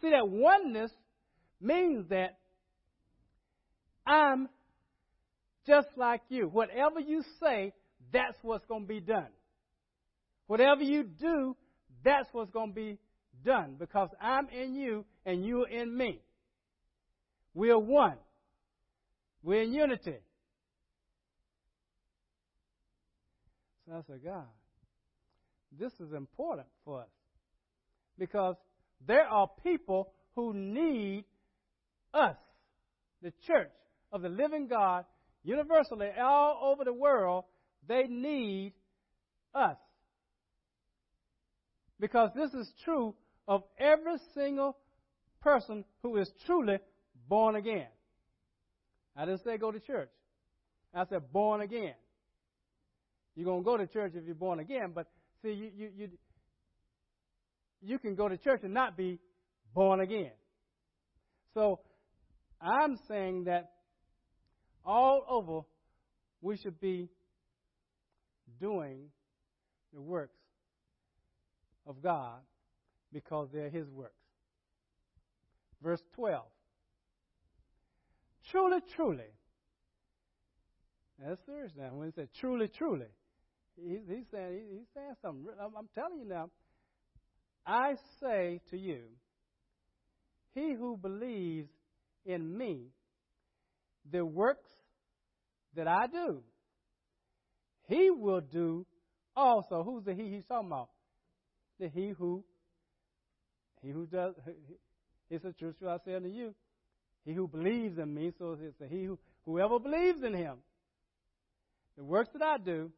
See, 0.00 0.10
that 0.10 0.28
oneness 0.28 0.90
means 1.60 2.08
that 2.08 2.38
I'm 4.06 4.48
just 5.66 5.88
like 5.96 6.22
you. 6.28 6.48
Whatever 6.48 7.00
you 7.00 7.22
say, 7.40 7.72
that's 8.12 8.36
what's 8.42 8.66
going 8.66 8.82
to 8.82 8.88
be 8.88 9.00
done. 9.00 9.28
Whatever 10.46 10.82
you 10.82 11.04
do, 11.04 11.56
that's 12.04 12.28
what's 12.32 12.50
going 12.50 12.70
to 12.70 12.74
be 12.74 12.98
done 13.44 13.76
because 13.78 14.10
I'm 14.20 14.48
in 14.48 14.74
you 14.74 15.04
and 15.24 15.44
you're 15.44 15.68
in 15.68 15.96
me. 15.96 16.20
We're 17.54 17.78
one. 17.78 18.16
We're 19.42 19.62
in 19.62 19.72
unity. 19.72 20.18
So 23.86 23.94
I 23.94 24.00
said, 24.06 24.20
God, 24.24 24.46
this 25.78 25.92
is 26.00 26.12
important 26.12 26.66
for 26.84 27.00
us 27.02 27.08
because 28.18 28.56
there 29.06 29.26
are 29.26 29.48
people 29.62 30.12
who 30.34 30.52
need 30.54 31.24
us. 32.12 32.36
the 33.22 33.32
church 33.46 33.72
of 34.12 34.22
the 34.22 34.28
living 34.28 34.68
God, 34.68 35.04
universally, 35.42 36.08
all 36.20 36.72
over 36.72 36.84
the 36.84 36.92
world, 36.92 37.44
they 37.88 38.04
need 38.04 38.74
us. 39.54 39.76
Because 41.98 42.30
this 42.34 42.52
is 42.52 42.70
true 42.84 43.14
of 43.48 43.62
every 43.78 44.16
single 44.34 44.76
person 45.40 45.84
who 46.02 46.16
is 46.16 46.30
truly 46.46 46.78
born 47.28 47.56
again. 47.56 47.86
I 49.16 49.24
didn't 49.24 49.44
say 49.44 49.58
go 49.58 49.70
to 49.70 49.80
church. 49.80 50.10
I 50.92 51.04
said 51.06 51.32
born 51.32 51.60
again. 51.60 51.94
You're 53.34 53.46
going 53.46 53.62
to 53.62 53.64
go 53.64 53.76
to 53.76 53.86
church 53.86 54.12
if 54.14 54.24
you're 54.24 54.34
born 54.34 54.60
again, 54.60 54.92
but 54.94 55.06
see, 55.42 55.50
you, 55.50 55.70
you, 55.76 55.90
you, 55.96 56.08
you 57.84 57.98
can 57.98 58.14
go 58.14 58.28
to 58.28 58.36
church 58.36 58.60
and 58.62 58.74
not 58.74 58.96
be 58.96 59.18
born 59.74 60.00
again. 60.00 60.32
So 61.52 61.80
I'm 62.60 62.96
saying 63.08 63.44
that 63.44 63.70
all 64.84 65.24
over 65.28 65.60
we 66.40 66.56
should 66.56 66.80
be 66.80 67.08
doing 68.60 69.08
the 69.92 70.00
works 70.00 70.38
of 71.86 72.02
God 72.02 72.40
because 73.12 73.48
they're 73.52 73.70
His 73.70 73.88
works. 73.88 74.14
Verse 75.82 76.02
12. 76.14 76.44
Truly, 78.50 78.78
truly. 78.94 79.24
That's 81.18 81.40
serious 81.46 81.72
now. 81.76 81.90
When 81.92 82.08
he 82.08 82.12
said 82.12 82.28
truly, 82.38 82.68
truly, 82.68 83.06
he's, 83.76 84.00
he's 84.08 84.26
saying 84.32 84.62
he's 84.70 84.88
saying 84.94 85.14
something. 85.22 85.46
I'm, 85.60 85.70
I'm 85.78 85.88
telling 85.94 86.18
you 86.18 86.28
now. 86.28 86.50
I 87.66 87.94
say 88.20 88.60
to 88.70 88.78
you, 88.78 89.00
he 90.54 90.74
who 90.74 90.96
believes 90.96 91.70
in 92.24 92.56
me, 92.56 92.88
the 94.10 94.24
works 94.24 94.68
that 95.74 95.88
I 95.88 96.06
do, 96.06 96.42
he 97.88 98.10
will 98.10 98.40
do 98.40 98.86
also. 99.36 99.82
Who's 99.82 100.04
the 100.04 100.14
he 100.14 100.30
he's 100.30 100.44
talking 100.44 100.68
about? 100.68 100.90
The 101.80 101.88
he 101.88 102.10
who 102.10 102.44
he 103.82 103.90
who 103.90 104.06
does 104.06 104.34
it's 105.30 105.44
a 105.44 105.52
truth 105.52 105.74
I 105.86 105.96
say 106.04 106.14
unto 106.14 106.28
you. 106.28 106.54
He 107.24 107.32
who 107.32 107.48
believes 107.48 107.98
in 107.98 108.14
me, 108.14 108.32
so 108.38 108.56
it's 108.60 108.80
a 108.80 108.86
he 108.86 109.04
who 109.04 109.18
whoever 109.44 109.78
believes 109.78 110.22
in 110.22 110.34
him. 110.34 110.58
The 111.96 112.04
works 112.04 112.30
that 112.32 112.42
I 112.42 112.58
do, 112.58 112.90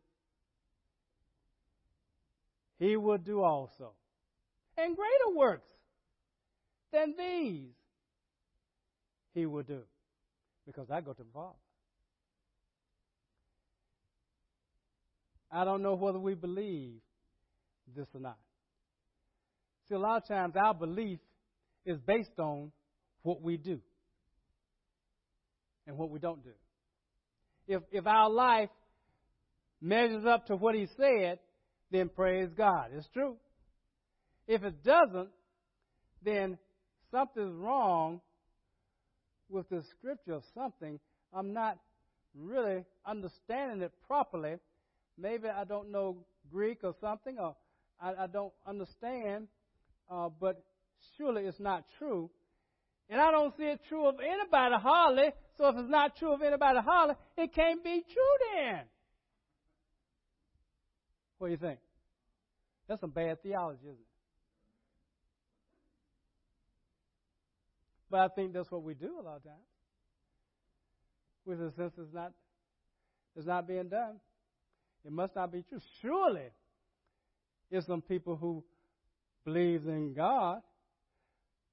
he 2.79 2.97
will 2.97 3.19
do 3.19 3.43
also. 3.43 3.93
And 4.77 4.97
greater 4.97 5.37
works 5.37 5.69
than 6.93 7.15
these 7.17 7.73
he 9.35 9.47
will 9.47 9.63
do. 9.63 9.83
Because 10.67 10.91
I 10.91 11.01
go 11.01 11.13
to 11.13 11.23
the 11.23 11.31
Father. 11.33 11.55
I 15.51 15.65
don't 15.65 15.83
know 15.83 15.95
whether 15.95 16.19
we 16.19 16.35
believe 16.35 17.01
this 17.95 18.09
or 18.15 18.21
not. 18.21 18.39
See, 19.89 19.95
a 19.95 19.99
lot 19.99 20.23
of 20.23 20.29
times 20.29 20.55
our 20.57 20.75
belief 20.75 21.21
is 21.85 21.99
based 21.99 22.39
on 22.39 22.73
what 23.23 23.41
we 23.41 23.57
do 23.57 23.81
and 25.87 25.97
what 25.97 26.11
we 26.11 26.19
don't 26.19 26.43
do. 26.43 26.51
If, 27.69 27.83
if 27.93 28.07
our 28.07 28.29
life 28.29 28.71
measures 29.81 30.25
up 30.25 30.47
to 30.47 30.57
what 30.57 30.75
he 30.75 30.89
said, 30.97 31.39
then 31.91 32.09
praise 32.09 32.49
God. 32.57 32.91
It's 32.93 33.09
true. 33.13 33.37
If 34.47 34.63
it 34.63 34.85
doesn't, 34.85 35.29
then 36.25 36.59
something's 37.11 37.55
wrong 37.55 38.21
with 39.49 39.69
the 39.69 39.83
scripture 39.97 40.35
or 40.35 40.43
something. 40.55 40.99
I'm 41.33 41.53
not 41.53 41.79
really 42.35 42.85
understanding 43.05 43.83
it 43.83 43.93
properly. 44.07 44.57
Maybe 45.19 45.49
I 45.49 45.65
don't 45.65 45.91
know 45.91 46.19
Greek 46.51 46.79
or 46.83 46.95
something, 47.01 47.39
or 47.39 47.57
I, 48.01 48.25
I 48.25 48.27
don't 48.27 48.53
understand, 48.67 49.49
uh, 50.11 50.29
but 50.41 50.63
surely 51.17 51.45
it's 51.45 51.61
not 51.61 51.85
true. 51.99 52.31
And 53.09 53.21
I 53.21 53.31
don't 53.31 53.57
see 53.57 53.65
it 53.65 53.81
true 53.89 54.07
of 54.07 54.17
anybody 54.21 54.75
hardly. 54.83 55.31
So 55.57 55.69
if 55.69 55.77
it's 55.77 55.91
not 55.91 56.17
true 56.17 56.35
of 56.35 56.43
anybody 56.43 56.81
hardly, 56.85 57.15
it 57.37 57.55
can't 57.55 57.83
be 57.83 58.03
true 58.13 58.49
then. 58.55 58.81
What 61.39 61.49
do 61.49 61.53
you 61.53 61.59
think? 61.59 61.79
That's 62.89 63.01
some 63.01 63.11
bad 63.11 63.43
theology, 63.43 63.81
isn't 63.83 63.95
it? 63.95 64.16
But 68.11 68.21
I 68.21 68.29
think 68.29 68.53
that's 68.53 68.71
what 68.71 68.83
we 68.83 68.95
do 68.95 69.19
a 69.21 69.23
lot 69.23 69.37
of 69.37 69.45
times. 69.45 69.57
With 71.45 71.61
a 71.61 71.73
sense 71.77 71.93
it's 71.99 72.13
not 72.13 72.33
it's 73.37 73.47
not 73.47 73.69
being 73.69 73.89
done. 73.89 74.17
It 75.05 75.13
must 75.13 75.37
not 75.37 75.53
be 75.53 75.63
true. 75.63 75.81
Surely 76.01 76.49
there's 77.71 77.87
some 77.87 78.03
people 78.03 78.37
who 78.37 78.65
believes 79.45 79.87
in 79.87 80.15
God. 80.15 80.63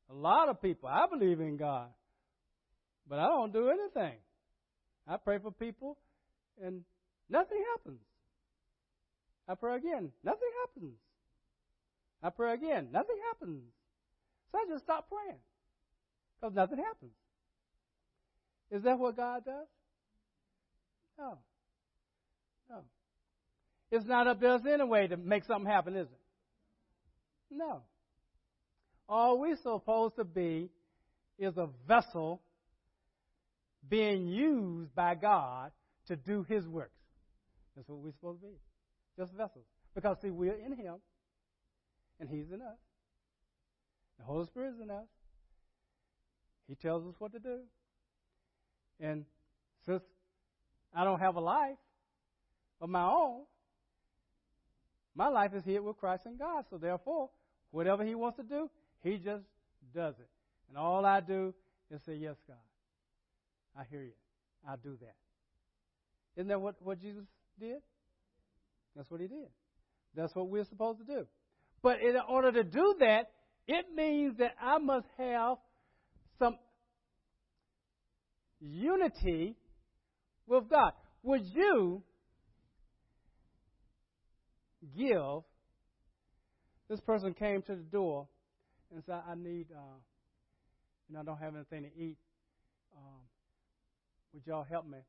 A 0.10 0.14
lot 0.14 0.50
of 0.50 0.62
people. 0.62 0.90
I 0.90 1.06
believe 1.10 1.40
in 1.40 1.58
God. 1.58 1.88
But 3.08 3.20
I 3.20 3.28
don't 3.28 3.54
do 3.54 3.70
anything. 3.70 4.18
I 5.08 5.18
pray 5.18 5.40
for 5.40 5.52
people 5.52 5.98
and 6.62 6.84
nothing 7.30 7.64
happens. 7.76 8.02
I 9.48 9.56
pray 9.56 9.76
again, 9.76 10.12
nothing 10.24 10.50
happens. 10.66 10.96
I 12.22 12.30
pray 12.30 12.54
again, 12.54 12.90
nothing 12.92 13.18
happens. 13.32 13.64
So 14.52 14.58
I 14.58 14.66
just 14.70 14.86
stop 14.86 15.10
praying 15.10 15.40
because 16.44 16.56
nothing 16.56 16.84
happens. 16.84 17.14
Is 18.70 18.84
that 18.84 19.00
what 19.00 19.16
God 19.16 19.46
does? 19.46 19.68
No. 21.18 21.38
No. 22.70 22.80
It's 23.92 24.06
not 24.06 24.28
up 24.28 24.42
to 24.42 24.50
us 24.50 24.62
anyway 24.70 25.08
to 25.08 25.16
make 25.16 25.46
something 25.46 25.72
happen, 25.72 25.96
is 25.96 26.08
it? 26.08 27.56
No. 27.56 27.84
All 29.08 29.40
we're 29.40 29.56
supposed 29.56 30.18
to 30.18 30.26
be 30.26 30.70
is 31.40 31.56
a 31.58 31.70
vessel 31.88 32.42
being 33.88 34.28
used 34.28 34.94
by 34.94 35.16
God 35.16 35.72
to 36.08 36.18
do 36.18 36.46
His 36.50 36.68
works. 36.68 36.92
That's 37.76 37.88
what 37.88 38.00
we're 38.00 38.12
supposed 38.12 38.42
to 38.42 38.48
be. 38.48 38.54
Just 39.18 39.32
vessels. 39.34 39.66
Because, 39.96 40.18
see, 40.22 40.30
we're 40.30 40.56
in 40.56 40.76
Him, 40.76 40.96
and 42.20 42.28
He's 42.28 42.52
in 42.52 42.62
us. 42.62 42.78
The 44.18 44.26
Holy 44.26 44.46
Spirit 44.48 44.74
is 44.76 44.82
in 44.82 44.90
us. 44.90 45.08
He 46.68 46.76
tells 46.76 47.06
us 47.06 47.16
what 47.20 47.34
to 47.34 47.40
do. 47.40 47.60
And 49.00 49.26
since 49.86 50.02
I 50.96 51.04
don't 51.04 51.20
have 51.20 51.36
a 51.36 51.42
life 51.42 51.78
of 52.80 52.90
my 52.90 53.04
own, 53.04 53.42
my 55.16 55.28
life 55.28 55.54
is 55.54 55.64
here 55.64 55.82
with 55.82 55.98
Christ 55.98 56.26
and 56.26 56.40
God. 56.40 56.66
So 56.70 56.78
therefore, 56.78 57.30
whatever 57.72 58.04
He 58.04 58.16
wants 58.16 58.38
to 58.38 58.44
do, 58.44 58.70
He 59.04 59.18
just 59.18 59.44
does 59.94 60.16
it. 60.20 60.30
And 60.70 60.78
all 60.78 61.06
I 61.06 61.20
do 61.20 61.54
is 61.92 62.02
say, 62.06 62.16
Yes, 62.16 62.36
God. 62.48 62.58
I 63.78 63.84
hear 63.90 64.02
you. 64.04 64.14
I'll 64.68 64.78
do 64.78 64.98
that. 65.02 65.16
Isn't 66.36 66.48
that 66.48 66.62
what, 66.62 66.76
what 66.82 67.00
Jesus 67.00 67.24
did? 67.60 67.82
That's 68.96 69.10
what 69.10 69.22
he 69.22 69.28
did. 69.28 69.50
That's 70.16 70.34
what 70.36 70.48
we're 70.48 70.66
supposed 70.66 71.00
to 71.00 71.06
do. 71.06 71.26
But 71.82 72.02
in 72.02 72.16
order 72.30 72.52
to 72.52 72.64
do 72.64 72.96
that, 73.00 73.32
it 73.68 73.86
means 73.96 74.38
that 74.38 74.54
I 74.62 74.78
must 74.78 75.08
have 75.18 75.58
some 76.44 76.58
unity 78.60 79.56
with 80.48 80.70
God. 80.70 80.92
Would 81.24 81.46
you 81.54 82.04
give? 84.98 85.44
This 86.90 87.00
person 87.00 87.34
came 87.34 87.62
to 87.64 87.76
the 87.76 87.84
door 87.84 88.28
and 88.94 89.04
said, 89.06 89.24
"I 89.26 89.36
need, 89.36 89.72
uh, 89.72 90.00
you 91.08 91.16
know, 91.16 91.22
I 91.22 91.24
don't 91.24 91.38
have 91.38 91.56
anything 91.56 91.84
to 91.84 91.98
eat. 91.98 92.18
Um, 92.96 93.22
would 94.34 94.46
y'all 94.46 94.64
help 94.64 94.86
me?" 94.86 95.00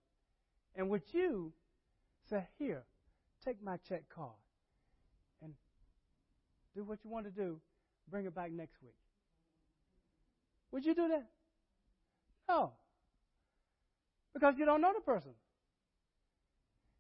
And 0.76 0.88
would 0.88 1.02
you 1.12 1.52
say, 2.30 2.48
"Here, 2.58 2.84
take 3.44 3.60
my 3.60 3.76
check 3.88 4.08
card 4.08 4.38
and 5.42 5.54
do 6.74 6.84
what 6.84 7.04
you 7.04 7.10
want 7.10 7.26
to 7.26 7.32
do. 7.32 7.60
Bring 8.08 8.26
it 8.26 8.34
back 8.34 8.52
next 8.52 8.80
week. 8.82 9.03
Would 10.74 10.84
you 10.84 10.94
do 10.96 11.06
that? 11.06 11.24
No. 12.48 12.72
Because 14.34 14.54
you 14.58 14.66
don't 14.66 14.80
know 14.80 14.92
the 14.92 15.02
person. 15.02 15.30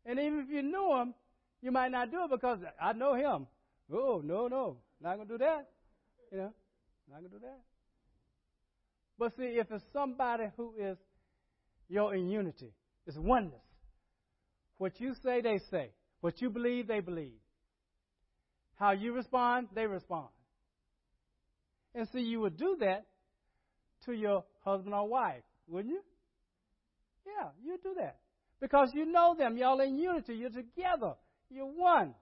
And 0.06 0.20
even 0.20 0.38
if 0.38 0.48
you 0.48 0.62
knew 0.62 0.94
him, 0.96 1.12
you 1.60 1.72
might 1.72 1.90
not 1.90 2.12
do 2.12 2.22
it 2.22 2.30
because 2.30 2.60
I 2.80 2.92
know 2.92 3.16
him. 3.16 3.48
Oh, 3.92 4.22
no, 4.24 4.46
no. 4.46 4.76
Not 5.00 5.16
going 5.16 5.26
to 5.26 5.34
do 5.34 5.38
that. 5.38 5.66
You 6.30 6.38
know, 6.38 6.52
not 7.10 7.18
going 7.18 7.30
to 7.32 7.36
do 7.36 7.40
that. 7.40 7.60
But 9.18 9.36
see, 9.36 9.58
if 9.58 9.66
it's 9.72 9.84
somebody 9.92 10.44
who 10.56 10.74
is 10.78 10.96
you're 11.88 12.14
in 12.14 12.28
unity, 12.28 12.70
it's 13.08 13.16
oneness. 13.16 13.58
What 14.78 15.00
you 15.00 15.14
say, 15.24 15.40
they 15.40 15.58
say. 15.68 15.90
What 16.20 16.40
you 16.40 16.48
believe, 16.48 16.86
they 16.86 17.00
believe. 17.00 17.40
How 18.76 18.92
you 18.92 19.12
respond, 19.14 19.66
they 19.74 19.86
respond. 19.86 20.28
And 21.92 22.06
see, 22.12 22.20
you 22.20 22.38
would 22.38 22.56
do 22.56 22.76
that 22.78 23.06
to 24.06 24.12
your 24.12 24.44
husband 24.64 24.94
or 24.94 25.08
wife, 25.08 25.42
wouldn't 25.68 25.92
you? 25.92 26.00
Yeah, 27.26 27.48
you 27.64 27.78
do 27.82 27.94
that. 27.98 28.18
Because 28.60 28.90
you 28.94 29.04
know 29.06 29.34
them. 29.36 29.56
Y'all 29.56 29.80
in 29.80 29.98
unity. 29.98 30.34
You're 30.34 30.50
together. 30.50 31.14
You're 31.50 31.66
one. 31.66 32.14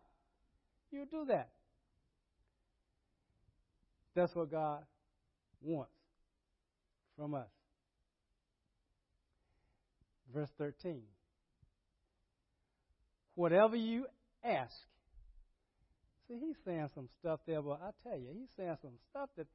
You 0.90 1.06
do 1.10 1.24
that. 1.28 1.50
That's 4.14 4.34
what 4.34 4.50
God 4.50 4.80
wants 5.62 5.92
from 7.16 7.34
us. 7.34 7.48
Verse 10.34 10.50
13. 10.58 11.02
Whatever 13.34 13.76
you 13.76 14.06
ask. 14.44 14.74
See, 16.28 16.38
he's 16.38 16.56
saying 16.64 16.88
some 16.94 17.08
stuff 17.20 17.40
there, 17.46 17.62
but 17.62 17.80
I 17.82 17.90
tell 18.02 18.18
you, 18.18 18.28
he's 18.34 18.48
saying 18.56 18.76
some 18.82 18.92
stuff 19.10 19.30
that, 19.36 19.46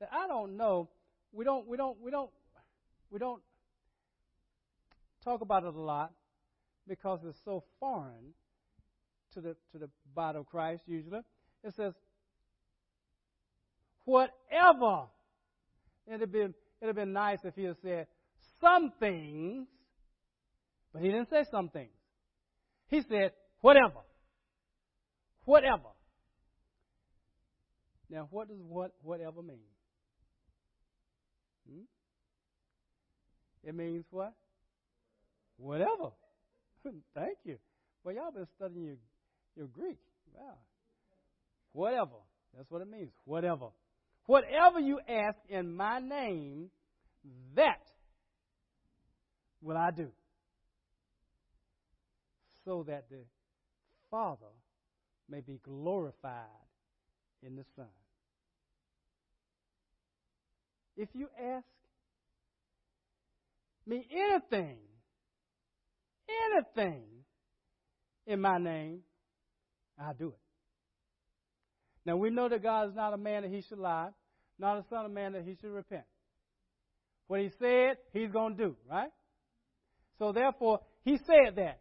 that 0.00 0.10
I 0.12 0.26
don't 0.26 0.56
know. 0.56 0.88
We 1.34 1.44
don't, 1.44 1.66
we 1.66 1.76
don't, 1.76 2.00
we 2.00 2.10
don't, 2.12 2.30
we 3.10 3.18
don't 3.18 3.42
talk 5.24 5.40
about 5.40 5.64
it 5.64 5.74
a 5.74 5.80
lot 5.80 6.12
because 6.86 7.20
it's 7.26 7.38
so 7.44 7.64
foreign 7.80 8.34
to 9.32 9.40
the 9.40 9.56
to 9.72 9.78
the 9.78 9.88
body 10.14 10.38
of 10.38 10.46
Christ 10.46 10.82
usually. 10.86 11.20
It 11.64 11.74
says, 11.76 11.92
whatever. 14.04 15.06
It'd 16.06 16.30
been 16.30 16.54
it'd 16.80 16.88
have 16.88 16.96
been 16.96 17.12
nice 17.12 17.38
if 17.42 17.54
he 17.54 17.64
had 17.64 17.76
said 17.82 18.06
some 18.60 18.92
things, 19.00 19.66
but 20.92 21.02
he 21.02 21.08
didn't 21.08 21.30
say 21.30 21.44
some 21.50 21.68
things. 21.68 21.90
He 22.88 23.02
said 23.08 23.32
whatever. 23.60 24.00
Whatever. 25.46 25.90
Now, 28.08 28.28
what 28.30 28.48
does 28.48 28.58
what 28.60 28.92
whatever 29.02 29.42
mean? 29.42 29.73
Hmm? 31.68 31.84
It 33.62 33.74
means 33.74 34.04
what? 34.10 34.34
Whatever. 35.56 36.10
Thank 37.14 37.38
you. 37.44 37.56
Well, 38.02 38.14
y'all 38.14 38.32
been 38.32 38.46
studying 38.56 38.84
your, 38.84 38.96
your 39.56 39.66
Greek. 39.68 39.98
Wow. 40.32 40.58
Whatever. 41.72 42.20
That's 42.56 42.70
what 42.70 42.82
it 42.82 42.90
means. 42.90 43.10
Whatever. 43.24 43.68
Whatever 44.26 44.80
you 44.80 45.00
ask 45.08 45.38
in 45.48 45.74
my 45.74 45.98
name, 45.98 46.70
that 47.56 47.80
will 49.60 49.76
I 49.76 49.90
do. 49.90 50.08
So 52.64 52.84
that 52.86 53.10
the 53.10 53.24
Father 54.10 54.52
may 55.28 55.40
be 55.40 55.60
glorified 55.62 56.44
in 57.42 57.56
the 57.56 57.64
Son. 57.76 57.86
If 60.96 61.08
you 61.14 61.28
ask 61.38 61.64
me 63.86 64.06
anything 64.12 64.78
anything 66.28 67.02
in 68.26 68.40
my 68.40 68.58
name, 68.58 69.00
I'll 69.98 70.14
do 70.14 70.28
it. 70.28 70.38
Now 72.06 72.16
we 72.16 72.30
know 72.30 72.48
that 72.48 72.62
God 72.62 72.88
is 72.88 72.94
not 72.94 73.14
a 73.14 73.16
man 73.16 73.42
that 73.42 73.50
he 73.50 73.62
should 73.68 73.78
lie, 73.78 74.10
not 74.58 74.78
a 74.78 74.84
son 74.90 75.06
of 75.06 75.12
man 75.12 75.32
that 75.32 75.44
he 75.44 75.56
should 75.60 75.70
repent. 75.70 76.04
What 77.26 77.40
he 77.40 77.50
said, 77.58 77.96
he's 78.12 78.30
going 78.30 78.56
to 78.56 78.64
do, 78.64 78.76
right? 78.90 79.10
So 80.18 80.32
therefore, 80.32 80.80
he 81.04 81.16
said 81.18 81.56
that. 81.56 81.80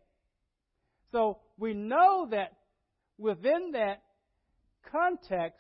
So 1.12 1.40
we 1.58 1.74
know 1.74 2.28
that 2.32 2.54
within 3.18 3.72
that 3.74 4.02
context, 4.90 5.60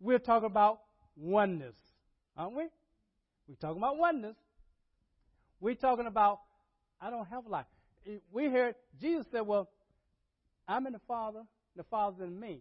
we're 0.00 0.18
talking 0.18 0.48
about 0.48 0.80
oneness, 1.16 1.74
aren't 2.36 2.56
we? 2.56 2.64
We're 3.48 3.56
talking 3.60 3.78
about 3.78 3.98
oneness. 3.98 4.36
We're 5.60 5.74
talking 5.74 6.06
about 6.06 6.40
I 7.00 7.10
don't 7.10 7.26
have 7.28 7.46
life. 7.46 7.66
We 8.32 8.44
hear 8.44 8.74
Jesus 9.00 9.26
said, 9.30 9.42
Well, 9.42 9.68
I'm 10.66 10.86
in 10.86 10.92
the 10.92 11.00
Father, 11.06 11.42
the 11.76 11.84
Father's 11.84 12.20
in 12.20 12.38
me. 12.38 12.60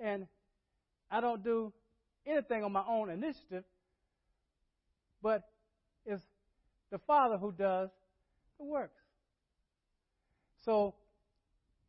And 0.00 0.26
I 1.10 1.20
don't 1.20 1.42
do 1.42 1.72
anything 2.26 2.62
on 2.62 2.72
my 2.72 2.84
own 2.88 3.10
initiative, 3.10 3.64
but 5.22 5.42
it's 6.04 6.22
the 6.90 6.98
Father 6.98 7.36
who 7.36 7.52
does 7.52 7.90
the 8.58 8.64
works. 8.64 9.00
So 10.64 10.94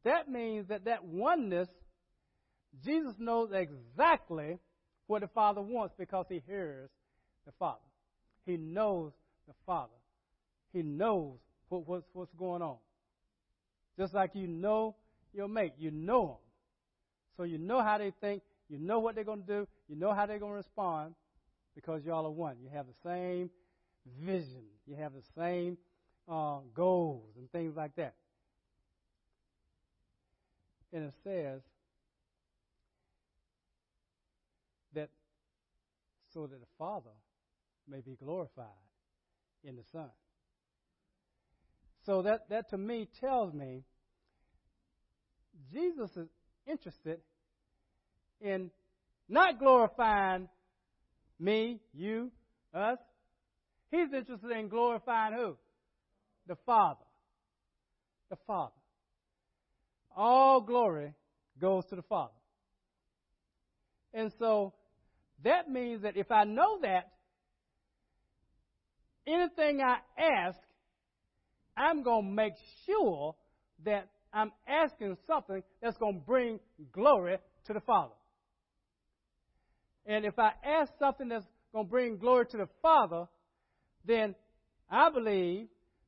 that 0.03 0.29
means 0.29 0.67
that 0.67 0.85
that 0.85 1.03
oneness, 1.03 1.69
Jesus 2.83 3.13
knows 3.19 3.51
exactly 3.51 4.59
what 5.09 5.21
the 5.21 5.27
Father 5.27 5.59
wants 5.59 5.95
because 5.97 6.27
he 6.29 6.39
hears 6.47 6.87
the 7.47 7.51
Father. 7.57 7.79
He 8.45 8.57
knows 8.57 9.11
the 9.47 9.55
Father. 9.65 9.89
He 10.71 10.83
knows 10.83 11.39
what, 11.67 11.87
what's, 11.87 12.05
what's 12.13 12.31
going 12.33 12.61
on. 12.61 12.77
Just 13.97 14.13
like 14.13 14.31
you 14.35 14.45
know 14.45 14.95
your 15.33 15.47
mate, 15.47 15.73
you 15.79 15.89
know 15.89 16.27
them. 16.27 16.35
So 17.37 17.43
you 17.43 17.57
know 17.57 17.81
how 17.81 17.97
they 17.97 18.13
think, 18.21 18.43
you 18.69 18.77
know 18.77 18.99
what 18.99 19.15
they're 19.15 19.23
going 19.23 19.41
to 19.41 19.47
do, 19.47 19.67
you 19.87 19.95
know 19.95 20.13
how 20.13 20.27
they're 20.27 20.37
going 20.37 20.51
to 20.51 20.57
respond 20.57 21.15
because 21.73 22.05
y'all 22.05 22.27
are 22.27 22.31
one. 22.31 22.57
You 22.61 22.69
have 22.71 22.85
the 22.85 23.09
same 23.09 23.49
vision, 24.23 24.61
you 24.85 24.95
have 24.95 25.13
the 25.13 25.23
same 25.35 25.75
uh, 26.31 26.59
goals 26.75 27.31
and 27.35 27.51
things 27.51 27.75
like 27.75 27.95
that. 27.95 28.13
And 30.93 31.05
it 31.05 31.13
says 31.23 31.61
so 36.33 36.47
that 36.47 36.59
the 36.59 36.67
Father 36.77 37.09
may 37.87 38.01
be 38.01 38.15
glorified 38.15 38.65
in 39.63 39.75
the 39.75 39.83
Son. 39.91 40.09
So 42.05 42.21
that, 42.23 42.49
that 42.49 42.69
to 42.69 42.77
me 42.77 43.07
tells 43.19 43.53
me 43.53 43.83
Jesus 45.71 46.09
is 46.15 46.29
interested 46.65 47.19
in 48.41 48.71
not 49.27 49.59
glorifying 49.59 50.47
me, 51.39 51.79
you, 51.93 52.31
us. 52.73 52.97
He's 53.91 54.13
interested 54.13 54.51
in 54.51 54.69
glorifying 54.69 55.33
who? 55.33 55.57
The 56.47 56.55
Father. 56.65 57.05
The 58.29 58.37
Father. 58.47 58.73
All 60.15 60.61
glory 60.61 61.13
goes 61.59 61.85
to 61.87 61.95
the 61.95 62.01
Father. 62.03 62.33
And 64.13 64.31
so 64.39 64.73
that 65.43 65.69
means 65.69 66.03
that 66.03 66.17
if 66.17 66.31
I 66.31 66.43
know 66.43 66.79
that, 66.81 67.11
anything 69.27 69.81
I 69.81 69.97
ask 70.17 70.59
I'm 71.79 72.03
going 72.03 72.25
to 72.25 72.31
make 72.31 72.53
sure 72.85 73.35
that 73.85 74.09
I'm 74.33 74.51
asking 74.67 75.15
something 75.25 75.63
that's 75.81 75.97
going 75.97 76.15
to 76.15 76.25
bring 76.25 76.59
glory 76.91 77.37
to 77.65 77.73
the 77.73 77.79
Father. 77.79 78.13
And 80.05 80.25
if 80.25 80.37
I 80.37 80.51
ask 80.63 80.91
something 80.99 81.29
that's 81.29 81.45
going 81.71 81.85
to 81.85 81.89
bring 81.89 82.17
glory 82.17 82.45
to 82.51 82.57
the 82.57 82.67
Father, 82.81 83.27
then 84.05 84.35
I 84.91 85.09
believe 85.09 85.67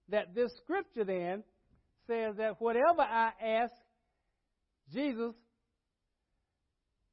that 0.10 0.36
this 0.36 0.52
scripture 0.64 1.06
then 1.06 1.44
says 2.06 2.36
that 2.38 2.60
whatever 2.60 3.02
I 3.02 3.32
ask 3.42 3.74
Jesus, 4.92 5.34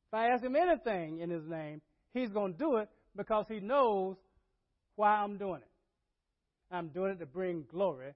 if 0.08 0.14
I 0.14 0.28
ask 0.28 0.42
him 0.42 0.56
anything 0.56 1.20
in 1.20 1.30
his 1.30 1.46
name, 1.46 1.80
he's 2.12 2.30
going 2.30 2.52
to 2.52 2.58
do 2.58 2.76
it 2.76 2.88
because 3.16 3.46
he 3.48 3.60
knows 3.60 4.16
why 4.96 5.16
I'm 5.16 5.36
doing 5.38 5.60
it. 5.60 6.74
I'm 6.74 6.88
doing 6.88 7.12
it 7.12 7.18
to 7.20 7.26
bring 7.26 7.64
glory 7.70 8.12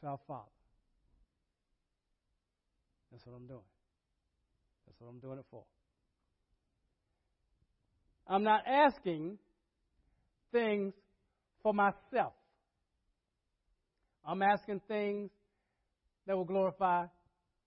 to 0.00 0.06
our 0.06 0.18
Father. 0.26 0.44
That's 3.10 3.24
what 3.26 3.34
I'm 3.36 3.46
doing. 3.46 3.60
That's 4.86 5.00
what 5.00 5.08
I'm 5.08 5.18
doing 5.18 5.38
it 5.38 5.44
for. 5.50 5.64
I'm 8.26 8.44
not 8.44 8.62
asking 8.66 9.38
things 10.52 10.92
for 11.62 11.72
myself. 11.72 12.34
I'm 14.24 14.42
asking 14.42 14.82
things 14.86 15.30
that 16.26 16.36
will 16.36 16.44
glorify 16.44 17.06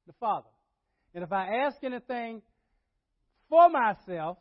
the 0.05 0.13
Father. 0.19 0.49
And 1.15 1.23
if 1.23 1.31
I 1.31 1.47
ask 1.65 1.83
anything 1.83 2.41
for 3.51 3.69
myself, 3.69 4.37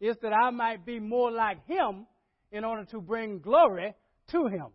is 0.00 0.16
that 0.22 0.32
I 0.32 0.50
might 0.50 0.86
be 0.86 1.00
more 1.00 1.32
like 1.32 1.66
Him 1.66 2.06
in 2.52 2.64
order 2.64 2.84
to 2.92 3.00
bring 3.00 3.40
glory 3.40 3.92
to 4.30 4.46
Him. 4.46 4.68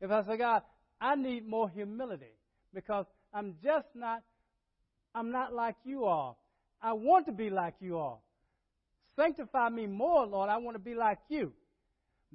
If 0.00 0.10
I 0.10 0.22
say, 0.24 0.36
God, 0.36 0.62
I 1.00 1.16
need 1.16 1.48
more 1.48 1.68
humility 1.68 2.36
because 2.74 3.06
I'm 3.32 3.54
just 3.64 3.88
not, 3.94 4.22
I'm 5.14 5.32
not 5.32 5.54
like 5.54 5.76
you 5.82 6.04
are. 6.04 6.36
I 6.82 6.92
want 6.92 7.26
to 7.26 7.32
be 7.32 7.48
like 7.48 7.74
you 7.80 7.98
are. 7.98 8.18
Sanctify 9.16 9.70
me 9.70 9.86
more, 9.86 10.26
Lord. 10.26 10.50
I 10.50 10.58
want 10.58 10.76
to 10.76 10.82
be 10.82 10.94
like 10.94 11.18
you. 11.28 11.52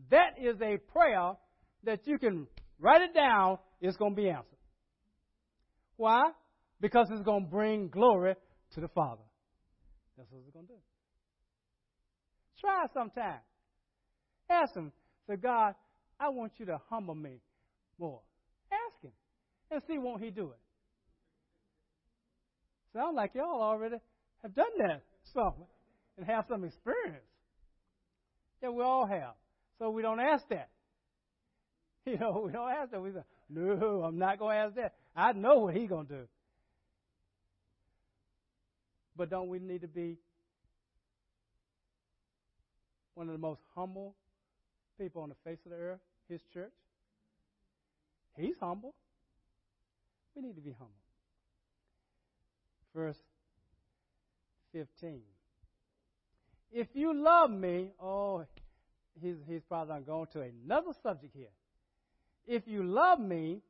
That 0.10 0.32
is 0.41 0.56
a 0.62 0.78
prayer 0.91 1.34
that 1.84 2.06
you 2.06 2.17
can 2.17 2.47
write 2.80 3.02
it 3.02 3.13
down. 3.13 3.60
It's 3.80 3.95
going 3.97 4.15
to 4.15 4.21
be 4.21 4.30
answered. 4.30 4.58
Why? 5.95 6.23
Because 6.84 7.08
it's 7.12 7.24
going 7.24 7.46
to 7.46 7.50
bring 7.50 7.88
glory 7.88 8.36
to 8.74 8.82
the 8.82 8.89
Father. 8.89 9.22
That's 10.17 10.30
what 10.30 10.41
it's 10.46 10.54
going 10.54 10.67
to 10.67 10.74
do. 10.74 10.80
Try 12.60 12.88
sometime. 12.93 13.39
Ask 14.50 14.76
Him. 14.76 14.91
Say, 15.26 15.38
God, 15.38 15.76
I 16.19 16.28
want 16.28 16.52
you 16.58 16.65
to 16.65 16.78
humble 16.89 17.15
me 17.15 17.39
more. 17.98 18.19
Ask 18.69 19.02
Him. 19.02 19.13
And 19.72 19.82
see, 19.88 19.98
won't 19.98 20.22
He 20.22 20.30
do 20.30 20.50
it? 20.52 20.60
Sound 22.91 23.15
like 23.15 23.32
y'all 23.34 23.62
already 23.62 23.96
have 24.41 24.54
done 24.54 24.65
that 24.80 25.04
some 25.34 25.54
and 26.17 26.28
have 26.28 26.43
some 26.50 26.65
experience. 26.65 27.24
Yeah, 28.62 28.72
we 28.72 28.84
all 28.84 29.08
have. 29.08 29.36
So 29.80 29.89
we 29.89 30.02
don't 30.02 30.19
ask 30.19 30.43
that. 30.50 30.67
You 32.06 32.17
know, 32.17 32.43
we 32.46 32.52
don't 32.52 32.69
ask 32.69 32.91
that. 32.91 33.02
We 33.02 33.12
say, 33.12 33.24
no, 33.50 34.04
I'm 34.06 34.17
not 34.17 34.38
going 34.38 34.58
to 34.58 34.63
ask 34.63 34.76
that. 34.76 34.96
I 35.15 35.32
know 35.32 35.60
what 35.60 35.74
He's 35.74 35.88
going 35.88 36.08
to 36.08 36.13
do. 36.13 36.28
But 39.15 39.30
don't 39.30 39.49
we 39.49 39.60
need 39.60 39.82
to 39.82 39.88
be 39.88 40.17
one 43.13 43.28
of 43.28 43.34
the 43.34 43.39
most 43.39 43.62
humble 43.76 44.15
people 44.99 45.21
on 45.21 45.30
the 45.30 45.36
face 45.43 45.60
of 45.65 45.71
the 45.71 45.78
earth? 45.78 45.99
His 46.30 46.41
church? 46.54 46.73
He's 48.36 48.56
humble. 48.60 48.95
We 50.36 50.41
need 50.41 50.56
to 50.56 50.62
be 50.62 50.71
humble. 50.71 50.93
Verse 52.95 53.17
15. 54.71 55.21
If 56.71 56.88
you 56.93 57.13
love 57.13 57.52
me, 57.52 57.91
oh, 58.02 58.45
he's, 59.21 59.36
he's 59.47 59.62
probably 59.67 60.02
going 60.02 60.28
to 60.34 60.41
another 60.41 60.91
subject 61.04 61.36
here. 61.36 61.52
If 62.47 62.63
you 62.67 62.84
love 62.84 63.19
me, 63.19 63.62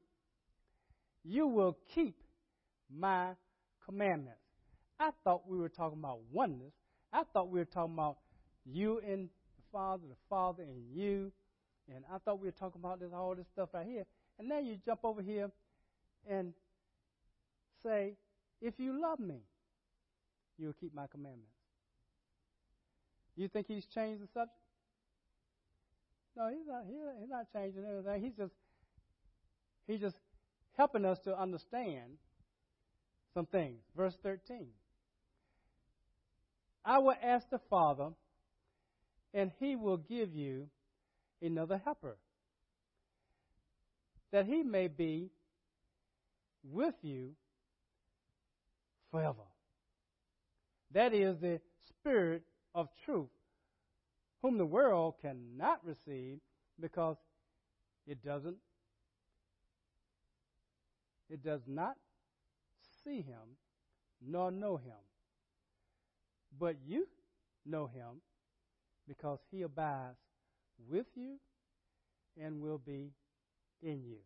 you 1.24 1.48
will 1.48 1.78
keep 1.94 2.18
my 2.94 3.32
commandments. 3.86 4.43
I 5.04 5.10
thought 5.26 5.50
we 5.50 5.58
were 5.58 5.68
talking 5.68 6.00
about 6.00 6.20
oneness. 6.32 6.72
I 7.12 7.24
thought 7.34 7.50
we 7.50 7.60
were 7.60 7.66
talking 7.66 7.94
about 7.94 8.20
you 8.66 9.02
and 9.06 9.28
the 9.58 9.64
Father, 9.70 10.04
the 10.10 10.16
Father 10.30 10.64
and 10.64 10.82
you. 10.94 11.34
And 11.94 12.06
I 12.10 12.20
thought 12.20 12.40
we 12.40 12.48
were 12.48 12.54
talking 12.54 12.80
about 12.80 13.02
this 13.02 13.10
all 13.14 13.36
this 13.36 13.48
stuff 13.52 13.70
right 13.74 13.86
here. 13.86 14.06
And 14.40 14.48
now 14.48 14.60
you 14.60 14.78
jump 14.86 15.02
over 15.04 15.22
here 15.22 15.52
and 16.26 16.54
say, 17.84 18.14
if 18.62 18.80
you 18.80 18.98
love 19.02 19.20
me, 19.20 19.42
you 20.58 20.68
will 20.68 20.76
keep 20.80 20.96
my 20.96 21.08
commandments. 21.08 21.52
You 23.36 23.50
think 23.50 23.68
he's 23.68 23.86
changed 23.86 24.24
the 24.24 24.28
subject? 24.28 24.56
No, 26.38 26.48
he's 26.48 26.66
not. 26.66 26.86
He's 27.20 27.30
not 27.30 27.48
changing 27.52 27.84
anything. 27.84 28.24
He's 28.24 28.38
just 28.38 28.54
he's 29.86 30.00
just 30.00 30.16
helping 30.78 31.04
us 31.04 31.20
to 31.26 31.38
understand 31.38 32.14
some 33.34 33.46
things. 33.48 33.82
Verse 33.98 34.18
13. 34.24 34.68
I 36.86 37.00
will 37.00 37.16
ask 37.22 37.50
the 37.50 37.60
Father, 37.70 38.10
and 39.34 39.52
he 39.60 39.76
will 39.76 39.98
give 39.98 40.34
you 40.34 40.68
another 41.42 41.82
helper, 41.84 42.18
that 44.32 44.46
he 44.46 44.64
may 44.64 44.88
be 44.88 45.30
with 46.64 46.96
you 47.02 47.32
forever. 49.12 49.44
That 50.92 51.14
is 51.14 51.40
the 51.40 51.60
Spirit 51.88 52.44
of 52.76 52.90
truth, 53.06 53.30
whom 54.42 54.58
the 54.58 54.66
world 54.66 55.16
cannot 55.22 55.86
receive 55.86 56.40
because 56.80 57.18
it 58.08 58.24
doesn't 58.24 58.58
it 61.30 61.44
does 61.44 61.62
not 61.66 61.96
see 63.04 63.22
him 63.22 63.58
nor 64.22 64.52
know 64.52 64.78
him. 64.78 64.94
But 66.60 66.76
you 66.86 67.08
know 67.66 67.88
him 67.88 68.22
because 69.08 69.40
he 69.52 69.64
abides 69.64 70.18
with 70.90 71.08
you 71.16 71.38
and 72.42 72.62
will 72.62 72.78
be 72.78 73.12
in 73.82 74.04
you. 74.04 74.18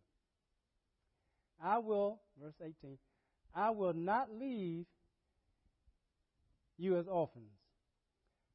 I 1.63 1.79
will, 1.79 2.19
verse 2.41 2.53
18, 2.61 2.97
I 3.55 3.71
will 3.71 3.93
not 3.93 4.29
leave 4.31 4.85
you 6.77 6.97
as 6.97 7.07
orphans. 7.07 7.45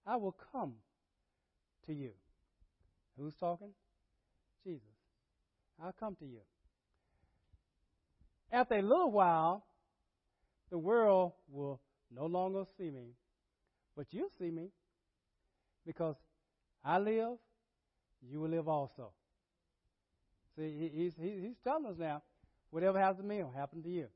I 0.07 0.17
will 0.17 0.37
come 0.53 0.75
to 1.87 1.93
you. 1.93 2.11
Who's 3.19 3.35
talking? 3.35 3.73
Jesus. 4.65 4.83
I'll 5.83 5.95
come 5.99 6.15
to 6.17 6.25
you. 6.25 6.41
After 8.53 8.75
a 8.75 8.83
little 8.83 9.11
while, 9.11 9.65
the 10.71 10.79
world 10.79 11.33
will 11.51 11.81
no 12.15 12.27
longer 12.27 12.65
see 12.79 12.91
me, 12.91 13.15
but 13.97 14.07
you'll 14.11 14.31
see 14.39 14.51
me 14.51 14.69
because 15.87 16.17
I 16.85 16.99
live, 16.99 17.39
you 18.29 18.41
will 18.41 18.51
live 18.51 18.69
also. 18.69 19.11
See, 20.57 20.91
he's, 20.95 21.13
he's 21.19 21.57
telling 21.65 21.87
us 21.87 21.97
now, 21.99 22.23
whatever 22.71 22.99
happens 22.99 23.21
to 23.21 23.27
me 23.27 23.43
will 23.43 23.53
happen 23.53 23.83
to 23.83 23.89
you. 23.89 24.07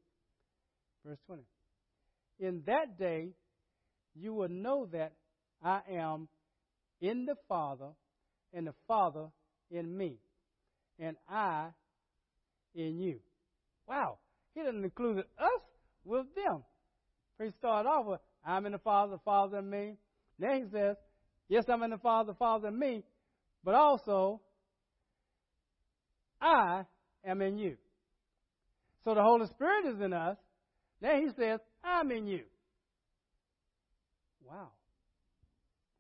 Verse 1.05 1.19
20. 1.27 1.43
In 2.39 2.63
that 2.67 2.99
day, 2.99 3.31
you 4.15 4.35
will 4.35 4.49
know 4.49 4.89
that 4.93 5.13
I 5.63 5.81
am 5.91 6.29
in 7.01 7.27
the 7.27 7.37
Father, 7.49 7.89
and 8.53 8.67
the 8.67 8.75
Father 8.89 9.27
in 9.71 9.97
me, 9.97 10.17
and 10.99 11.17
I 11.29 11.69
in 12.75 12.99
you. 12.99 13.21
Wow. 13.87 14.19
He 14.55 14.63
doesn't 14.63 14.85
include 14.85 15.19
us 15.19 15.63
with 16.05 16.27
them. 16.35 16.65
He 17.39 17.51
started 17.59 17.89
off 17.89 18.07
with, 18.07 18.21
I'm 18.47 18.65
in 18.65 18.73
the 18.73 18.79
Father, 18.79 19.13
the 19.13 19.23
Father 19.25 19.59
in 19.59 19.69
me. 19.69 19.95
Then 20.39 20.65
he 20.65 20.71
says, 20.71 20.97
Yes, 21.49 21.65
I'm 21.69 21.83
in 21.83 21.91
the 21.91 21.99
Father, 21.99 22.33
the 22.33 22.39
Father 22.39 22.69
in 22.69 22.79
me, 22.79 23.03
but 23.65 23.75
also 23.75 24.41
I 26.41 26.85
am 27.25 27.43
in 27.43 27.59
you. 27.59 27.77
So 29.05 29.15
the 29.15 29.23
Holy 29.23 29.47
Spirit 29.47 29.87
is 29.95 30.01
in 30.01 30.13
us. 30.13 30.37
Then 31.01 31.23
he 31.23 31.29
says, 31.37 31.61
I'm 31.85 32.11
in 32.11 32.27
you. 32.27 32.45
Wow. 34.45 34.71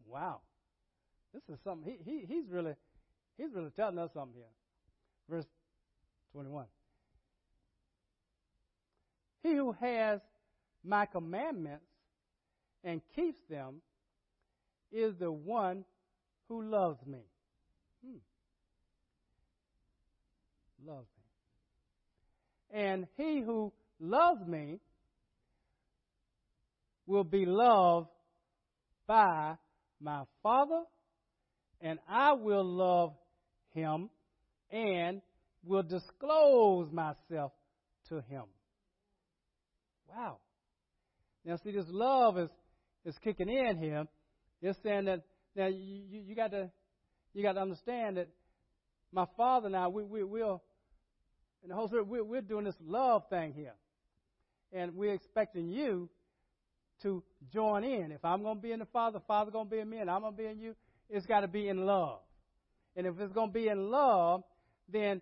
Wow. 0.08 0.40
This 1.32 1.42
is 1.48 1.58
something 1.64 1.96
he, 2.04 2.10
he 2.10 2.26
he's 2.26 2.50
really 2.50 2.72
he's 3.36 3.52
really 3.54 3.70
telling 3.76 3.98
us 3.98 4.10
something 4.14 4.34
here. 4.34 4.44
Verse 5.28 5.44
21. 6.32 6.66
He 9.42 9.54
who 9.54 9.72
has 9.80 10.20
my 10.84 11.06
commandments 11.06 11.84
and 12.86 13.02
keeps 13.16 13.40
them 13.50 13.82
is 14.92 15.12
the 15.18 15.30
one 15.30 15.84
who 16.48 16.62
loves 16.62 17.04
me. 17.04 17.18
Hmm. 18.06 18.18
Loves 20.86 21.08
me. 22.72 22.80
And 22.80 23.06
he 23.16 23.42
who 23.44 23.72
loves 23.98 24.46
me 24.46 24.78
will 27.06 27.24
be 27.24 27.44
loved 27.44 28.08
by 29.06 29.56
my 30.00 30.22
Father, 30.42 30.82
and 31.80 31.98
I 32.08 32.34
will 32.34 32.64
love 32.64 33.14
him 33.74 34.10
and 34.70 35.20
will 35.64 35.82
disclose 35.82 36.92
myself 36.92 37.52
to 38.08 38.20
him. 38.28 38.44
Wow. 40.08 40.38
Now, 41.44 41.56
see, 41.64 41.72
this 41.72 41.86
love 41.88 42.38
is, 42.38 42.48
is 43.06 43.16
kicking 43.22 43.48
in 43.48 43.78
here. 43.78 44.04
It's 44.60 44.78
saying 44.82 45.06
that 45.06 45.22
now 45.54 45.68
you, 45.68 46.02
you, 46.10 46.20
you 46.26 46.34
got 46.34 46.50
to 46.50 46.70
you 47.32 47.42
got 47.42 47.52
to 47.52 47.60
understand 47.60 48.18
that 48.18 48.28
my 49.12 49.24
father 49.36 49.66
and 49.66 49.76
I 49.76 49.86
we 49.88 50.02
we 50.02 50.24
will 50.24 50.62
and 51.62 51.70
the 51.70 51.76
Holy 51.76 51.88
Spirit 51.88 52.08
we're, 52.08 52.24
we're 52.24 52.40
doing 52.42 52.64
this 52.64 52.74
love 52.84 53.22
thing 53.30 53.52
here, 53.54 53.74
and 54.72 54.94
we're 54.94 55.14
expecting 55.14 55.68
you 55.68 56.10
to 57.02 57.22
join 57.52 57.84
in. 57.84 58.12
If 58.12 58.24
I'm 58.24 58.42
going 58.42 58.56
to 58.56 58.62
be 58.62 58.72
in 58.72 58.80
the 58.80 58.86
Father, 58.86 59.18
the 59.18 59.24
Father 59.26 59.50
going 59.50 59.66
to 59.66 59.70
be 59.70 59.80
in 59.80 59.88
me, 59.88 59.98
and 59.98 60.10
I'm 60.10 60.22
going 60.22 60.32
to 60.32 60.42
be 60.42 60.48
in 60.48 60.58
you, 60.58 60.74
it's 61.10 61.26
got 61.26 61.40
to 61.40 61.48
be 61.48 61.68
in 61.68 61.84
love. 61.84 62.20
And 62.96 63.06
if 63.06 63.18
it's 63.20 63.32
going 63.32 63.50
to 63.50 63.52
be 63.52 63.68
in 63.68 63.90
love, 63.90 64.42
then 64.90 65.20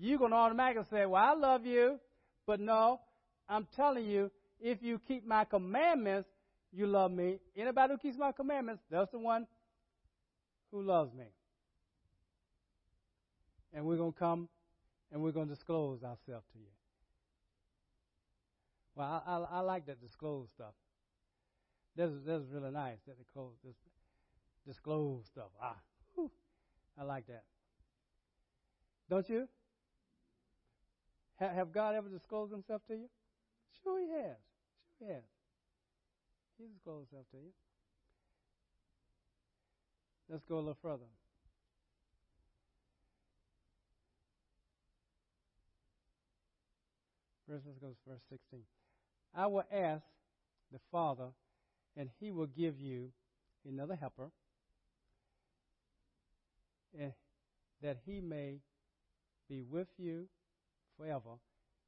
you're 0.00 0.18
going 0.18 0.30
to 0.30 0.36
automatically 0.36 0.84
say, 0.90 1.06
Well, 1.06 1.22
I 1.22 1.34
love 1.34 1.66
you. 1.66 1.98
But 2.46 2.58
no, 2.60 3.00
I'm 3.48 3.68
telling 3.76 4.06
you, 4.06 4.30
if 4.60 4.82
you 4.82 5.00
keep 5.06 5.26
my 5.26 5.44
commandments, 5.44 6.28
you 6.72 6.86
love 6.86 7.10
me. 7.10 7.38
Anybody 7.56 7.94
who 7.94 7.98
keeps 7.98 8.16
my 8.16 8.32
commandments, 8.32 8.82
that's 8.90 9.10
the 9.10 9.18
one 9.18 9.46
who 10.70 10.82
loves 10.82 11.12
me. 11.14 11.26
And 13.74 13.84
we're 13.84 13.96
going 13.96 14.12
to 14.12 14.18
come 14.18 14.48
and 15.10 15.22
we're 15.22 15.32
going 15.32 15.48
to 15.48 15.54
disclose 15.54 16.02
ourselves 16.02 16.46
to 16.52 16.58
you. 16.58 16.72
Well, 18.94 19.22
I, 19.26 19.32
I, 19.32 19.58
I 19.58 19.60
like 19.60 19.86
that 19.86 20.00
disclose 20.00 20.50
stuff. 20.50 20.74
That's, 21.96 22.12
that's 22.26 22.44
really 22.50 22.70
nice 22.70 22.98
that 23.06 23.18
they 23.18 23.24
close 23.32 23.52
this 23.64 23.76
disclose 24.66 25.26
stuff. 25.26 25.50
Ah, 25.60 25.76
whew, 26.14 26.30
I 26.98 27.04
like 27.04 27.26
that. 27.26 27.44
Don't 29.10 29.28
you? 29.28 29.48
Ha- 31.38 31.52
have 31.54 31.72
God 31.72 31.94
ever 31.94 32.08
disclosed 32.08 32.52
Himself 32.52 32.82
to 32.88 32.94
you? 32.94 33.08
Sure, 33.82 33.98
He 33.98 34.08
has. 34.10 34.36
Sure, 34.98 35.08
He 35.08 35.12
has. 35.12 35.22
He 36.62 36.68
disclosed 36.68 37.10
Himself 37.10 37.26
to 37.32 37.38
you. 37.38 37.52
Let's 40.28 40.44
go 40.44 40.56
a 40.56 40.58
little 40.58 40.76
further. 40.80 41.10
Verse, 47.48 47.62
let's 47.66 47.78
go 47.80 47.88
to 47.88 47.94
verse 48.08 48.20
16. 48.30 48.60
I 49.34 49.46
will 49.48 49.64
ask 49.72 50.04
the 50.70 50.78
Father, 50.92 51.30
and 51.96 52.08
he 52.20 52.30
will 52.30 52.46
give 52.46 52.78
you 52.78 53.08
another 53.68 53.96
helper, 53.96 54.30
and 56.96 57.12
that 57.82 57.98
he 58.06 58.20
may 58.20 58.60
be 59.48 59.62
with 59.62 59.88
you 59.98 60.28
forever. 60.96 61.40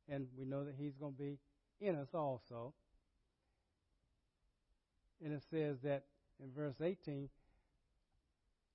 And 0.08 0.26
we 0.36 0.44
know 0.44 0.64
that 0.64 0.74
he's 0.76 0.96
going 0.98 1.12
to 1.12 1.18
be 1.18 1.38
in 1.80 1.94
us 1.94 2.08
also. 2.12 2.74
And 5.22 5.32
it 5.32 5.42
says 5.50 5.78
that 5.82 6.04
in 6.42 6.50
verse 6.54 6.76
18 6.82 7.28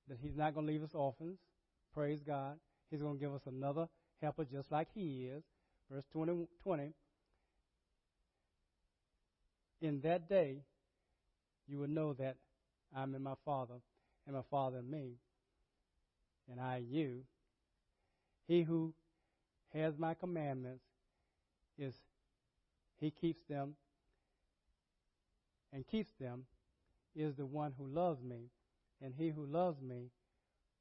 that 0.07 0.17
he's 0.21 0.35
not 0.35 0.53
going 0.53 0.65
to 0.65 0.71
leave 0.71 0.83
us 0.83 0.93
orphans. 0.93 1.39
Praise 1.93 2.21
God. 2.21 2.57
He's 2.89 3.01
going 3.01 3.17
to 3.17 3.19
give 3.19 3.33
us 3.33 3.43
another 3.45 3.87
helper 4.21 4.45
just 4.45 4.71
like 4.71 4.87
he 4.93 5.29
is. 5.31 5.43
Verse 5.91 6.05
20, 6.11 6.47
20 6.63 6.93
In 9.81 10.01
that 10.01 10.27
day, 10.29 10.57
you 11.67 11.79
will 11.79 11.87
know 11.87 12.13
that 12.13 12.37
I'm 12.95 13.13
in 13.15 13.23
my 13.23 13.35
Father, 13.45 13.75
and 14.25 14.35
my 14.35 14.41
Father 14.49 14.79
in 14.79 14.89
me, 14.89 15.13
and 16.49 16.59
I 16.59 16.77
in 16.77 16.89
you. 16.89 17.19
He 18.47 18.63
who 18.63 18.93
has 19.73 19.97
my 19.97 20.15
commandments 20.15 20.83
is 21.77 21.93
he 22.99 23.11
keeps 23.11 23.43
them 23.45 23.75
and 25.73 25.87
keeps 25.87 26.13
them 26.19 26.45
is 27.15 27.35
the 27.35 27.45
one 27.45 27.73
who 27.77 27.85
loves 27.85 28.23
me, 28.23 28.49
and 29.01 29.13
he 29.13 29.29
who 29.29 29.45
loves 29.45 29.81
me 29.81 30.11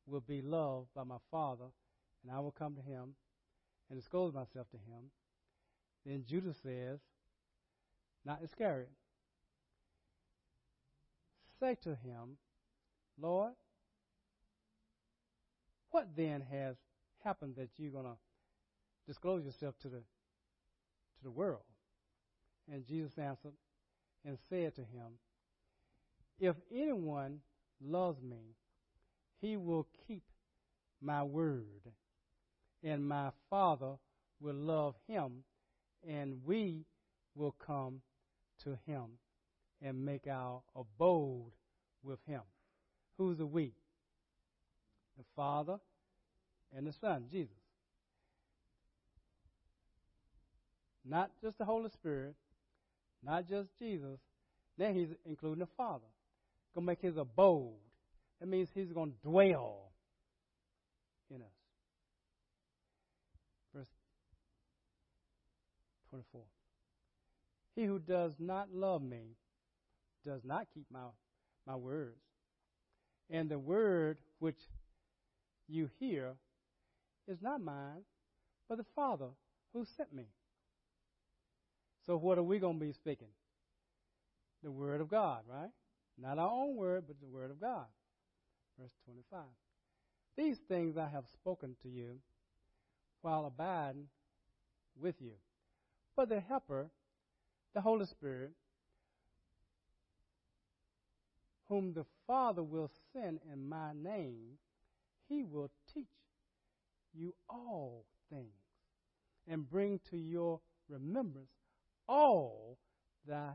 will 0.07 0.20
be 0.20 0.40
loved 0.42 0.88
by 0.94 1.05
my 1.05 1.18
Father, 1.31 1.66
and 2.22 2.33
I 2.33 2.40
will 2.40 2.51
come 2.51 2.74
to 2.74 2.83
him 2.83 3.14
and 3.90 3.98
disclose 3.98 4.33
myself 4.33 4.68
to 4.70 4.77
him. 4.77 5.11
Then 6.05 6.24
Judas 6.27 6.57
says, 6.62 7.01
not 8.24 8.42
Iscariot, 8.42 8.90
say 11.61 11.77
to 11.83 11.90
him, 11.90 12.37
Lord, 13.20 13.53
what 15.90 16.09
then 16.16 16.42
has 16.51 16.77
happened 17.24 17.55
that 17.57 17.70
you're 17.77 17.90
going 17.90 18.05
to 18.05 18.16
disclose 19.07 19.44
yourself 19.44 19.79
to 19.81 19.88
the 19.88 19.98
to 19.98 21.24
the 21.24 21.31
world? 21.31 21.62
And 22.70 22.87
Jesus 22.87 23.18
answered 23.18 23.55
and 24.29 24.37
said 24.51 24.75
to 24.75 24.83
him, 24.83 25.17
If 26.38 26.55
anyone 26.71 27.41
loves 27.83 28.23
me, 28.23 28.57
he 29.41 29.57
will 29.57 29.87
keep 30.07 30.23
my 31.01 31.23
word, 31.23 31.64
and 32.85 33.09
my 33.09 33.31
Father 33.49 33.95
will 34.38 34.55
love 34.55 34.95
him, 35.07 35.45
and 36.07 36.45
we 36.45 36.85
will 37.35 37.55
come 37.67 38.03
to 38.64 38.79
him 38.87 39.05
and 39.81 40.05
make 40.05 40.27
our 40.27 40.61
abode 40.77 41.53
with 42.03 42.19
him. 42.27 42.43
Who's 43.17 43.38
the 43.38 43.47
we? 43.47 43.73
The 45.17 45.25
Father 45.35 45.79
and 46.77 46.87
the 46.87 46.93
Son, 46.93 47.25
Jesus. 47.33 47.55
Not 51.03 51.31
just 51.41 51.57
the 51.57 51.64
Holy 51.64 51.88
Spirit, 51.88 52.35
not 53.22 53.48
just 53.48 53.68
Jesus. 53.78 54.18
Then 54.76 54.94
he's 54.94 55.09
including 55.26 55.61
the 55.61 55.68
Father. 55.76 56.07
Gonna 56.74 56.87
make 56.87 57.00
his 57.00 57.16
abode. 57.16 57.74
That 58.40 58.48
means 58.48 58.68
he's 58.74 58.92
gonna 58.92 59.12
dwell 59.22 59.92
in 61.31 61.42
us. 61.42 61.48
Verse 63.74 63.88
24. 66.11 66.42
He 67.74 67.85
who 67.85 67.98
does 67.98 68.33
not 68.38 68.68
love 68.72 69.02
me 69.02 69.37
does 70.24 70.40
not 70.44 70.66
keep 70.74 70.87
my, 70.90 71.00
my 71.66 71.76
words. 71.76 72.20
And 73.31 73.48
the 73.48 73.59
word 73.59 74.18
which 74.38 74.59
you 75.68 75.90
hear 75.98 76.35
is 77.26 77.38
not 77.42 77.61
mine, 77.61 78.02
but 78.68 78.78
the 78.78 78.87
Father 78.94 79.28
who 79.72 79.85
sent 79.96 80.12
me. 80.12 80.24
So, 82.09 82.16
what 82.16 82.38
are 82.38 82.42
we 82.42 82.59
going 82.59 82.79
to 82.79 82.85
be 82.87 82.92
speaking? 82.92 83.29
The 84.62 84.71
Word 84.71 85.03
of 85.03 85.11
God, 85.11 85.42
right? 85.47 85.68
Not 86.16 86.38
our 86.38 86.51
own 86.51 86.75
word, 86.75 87.05
but 87.07 87.21
the 87.21 87.27
Word 87.27 87.51
of 87.51 87.61
God. 87.61 87.85
Verse 88.81 88.92
25. 89.05 89.40
These 90.35 90.57
things 90.68 90.97
I 90.97 91.07
have 91.07 91.25
spoken 91.35 91.77
to 91.83 91.88
you 91.90 92.18
while 93.21 93.44
abiding 93.44 94.07
with 94.99 95.16
you. 95.21 95.33
But 96.16 96.31
the 96.31 96.40
Helper, 96.40 96.88
the 97.75 97.83
Holy 97.83 98.07
Spirit, 98.07 98.53
whom 101.68 101.92
the 101.92 102.07
Father 102.27 102.62
will 102.62 102.90
send 103.12 103.40
in 103.53 103.68
my 103.68 103.92
name, 103.92 104.57
he 105.29 105.44
will 105.44 105.71
teach 105.92 106.07
you 107.12 107.35
all 107.51 108.07
things 108.31 108.49
and 109.47 109.68
bring 109.68 110.01
to 110.09 110.16
your 110.16 110.61
remembrance 110.88 111.51
all 112.09 112.79
that 113.27 113.37
I 113.37 113.53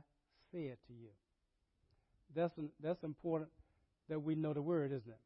said 0.52 0.78
to 0.88 0.94
you. 0.94 1.10
That's, 2.36 2.54
that's 2.82 3.04
important 3.04 3.50
that 4.10 4.20
we 4.20 4.36
know 4.36 4.54
the 4.54 4.62
word, 4.62 4.92
isn't 4.92 5.10
it? 5.10 5.20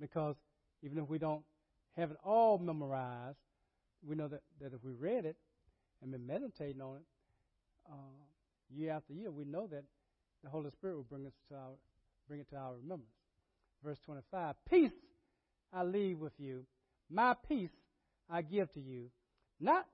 Because 0.00 0.36
even 0.82 0.98
if 0.98 1.08
we 1.08 1.18
don't 1.18 1.42
have 1.96 2.10
it 2.10 2.18
all 2.24 2.58
memorized, 2.58 3.38
we 4.06 4.14
know 4.14 4.28
that, 4.28 4.42
that 4.60 4.72
if 4.74 4.84
we 4.84 4.92
read 4.92 5.24
it 5.24 5.36
and 6.02 6.12
been 6.12 6.26
meditating 6.26 6.80
on 6.80 6.96
it 6.96 7.02
uh, 7.90 7.94
year 8.74 8.92
after 8.92 9.12
year, 9.12 9.30
we 9.30 9.44
know 9.44 9.66
that 9.66 9.84
the 10.44 10.50
Holy 10.50 10.70
Spirit 10.70 10.96
will 10.96 11.04
bring 11.04 11.26
us 11.26 11.32
to 11.48 11.54
our 11.54 11.72
bring 12.28 12.40
it 12.40 12.50
to 12.50 12.56
our 12.56 12.74
remembrance. 12.74 13.10
Verse 13.82 13.98
25: 14.04 14.54
Peace 14.68 14.92
I 15.72 15.82
leave 15.82 16.18
with 16.18 16.32
you, 16.38 16.64
my 17.10 17.34
peace 17.48 17.70
I 18.28 18.42
give 18.42 18.72
to 18.74 18.80
you, 18.80 19.10
not 19.60 19.86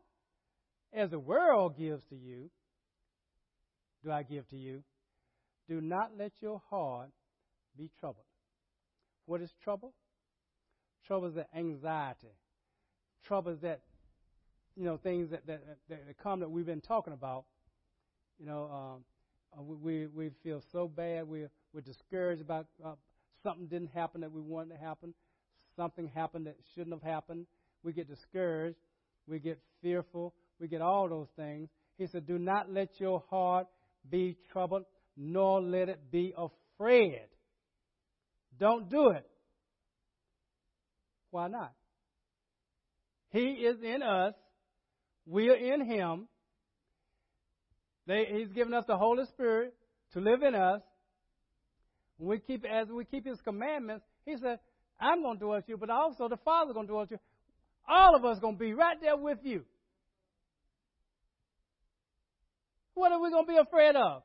as 0.93 1.11
the 1.11 1.19
world 1.19 1.77
gives 1.77 2.05
to 2.07 2.17
you, 2.17 2.51
do 4.05 4.11
I 4.11 4.23
give 4.23 4.49
to 4.49 4.57
you. 4.57 4.83
Do 5.69 5.81
not 5.81 6.13
let 6.19 6.33
your 6.41 6.61
heart 6.71 7.11
be 7.77 7.91
troubled. 8.01 8.27
What 9.27 9.41
is 9.41 9.53
trouble? 9.63 9.95
Trouble 11.07 11.29
is 11.29 11.35
that 11.35 11.49
anxiety. 11.57 12.35
Trouble 13.25 13.53
is 13.53 13.61
that, 13.61 13.81
you 14.77 14.85
know, 14.85 14.97
things 14.97 15.31
that, 15.31 15.47
that, 15.47 15.63
that 15.89 16.01
come 16.23 16.41
that 16.41 16.51
we've 16.51 16.67
been 16.67 16.81
talking 16.81 17.13
about. 17.13 17.45
You 18.39 18.47
know, 18.47 18.65
um, 18.65 19.05
uh, 19.57 19.63
we, 19.63 20.07
we 20.07 20.31
feel 20.43 20.63
so 20.73 20.89
bad. 20.89 21.29
We're, 21.29 21.51
we're 21.73 21.81
discouraged 21.81 22.41
about 22.41 22.67
uh, 22.85 22.95
something 23.43 23.67
didn't 23.67 23.91
happen 23.95 24.21
that 24.23 24.33
we 24.33 24.41
wanted 24.41 24.75
to 24.75 24.81
happen. 24.81 25.15
Something 25.77 26.11
happened 26.13 26.47
that 26.47 26.57
shouldn't 26.75 26.93
have 26.93 27.03
happened. 27.03 27.47
We 27.83 27.93
get 27.93 28.09
discouraged. 28.09 28.79
We 29.27 29.39
get 29.39 29.59
fearful. 29.81 30.35
We 30.63 30.69
get 30.69 30.81
all 30.81 31.09
those 31.09 31.27
things. 31.35 31.69
He 31.99 32.07
said, 32.07 32.25
Do 32.25 32.39
not 32.39 32.73
let 32.73 33.01
your 33.01 33.25
heart 33.29 33.67
be 34.09 34.37
troubled, 34.53 34.85
nor 35.17 35.61
let 35.61 35.89
it 35.89 36.13
be 36.13 36.33
afraid. 36.39 37.27
Don't 38.61 38.89
do 38.89 39.09
it. 39.09 39.29
Why 41.33 41.49
not? 41.49 41.73
He 43.31 43.41
is 43.41 43.79
in 43.83 44.03
us. 44.05 44.35
We 45.27 45.49
are 45.49 45.57
in 45.57 45.85
Him. 45.85 46.29
They, 48.07 48.29
he's 48.33 48.53
given 48.53 48.73
us 48.73 48.85
the 48.87 48.97
Holy 48.97 49.25
Spirit 49.33 49.75
to 50.13 50.21
live 50.21 50.45
in 50.45 50.55
us. 50.55 50.81
We 52.19 52.39
keep, 52.39 52.65
as 52.65 52.87
we 52.87 53.05
keep 53.05 53.27
His 53.27 53.41
commandments, 53.41 54.05
He 54.25 54.37
said, 54.41 54.61
I'm 55.01 55.23
going 55.23 55.39
to 55.39 55.45
do 55.45 55.53
it 55.55 55.67
to 55.67 55.73
you, 55.73 55.77
but 55.77 55.91
also 55.91 56.29
the 56.29 56.37
Father's 56.45 56.75
going 56.75 56.87
to 56.87 56.93
do 56.93 57.01
it 57.01 57.09
to 57.09 57.15
you. 57.15 57.21
All 57.89 58.15
of 58.15 58.25
us 58.25 58.39
going 58.39 58.55
to 58.55 58.61
be 58.61 58.75
right 58.75 58.97
there 59.01 59.17
with 59.17 59.39
you. 59.43 59.65
What 62.95 63.13
are 63.13 63.21
we 63.21 63.31
going 63.31 63.47
to 63.47 63.53
be 63.53 63.59
afraid 63.59 63.97
of? 63.97 64.23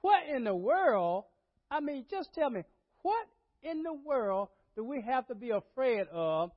What 0.00 0.20
in 0.34 0.44
the 0.44 0.54
world? 0.54 1.24
I 1.70 1.80
mean, 1.80 2.06
just 2.10 2.30
tell 2.34 2.50
me, 2.50 2.62
what 3.02 3.26
in 3.62 3.82
the 3.82 3.92
world 3.92 4.48
do 4.76 4.84
we 4.84 5.02
have 5.02 5.26
to 5.28 5.34
be 5.34 5.50
afraid 5.50 6.06
of 6.12 6.50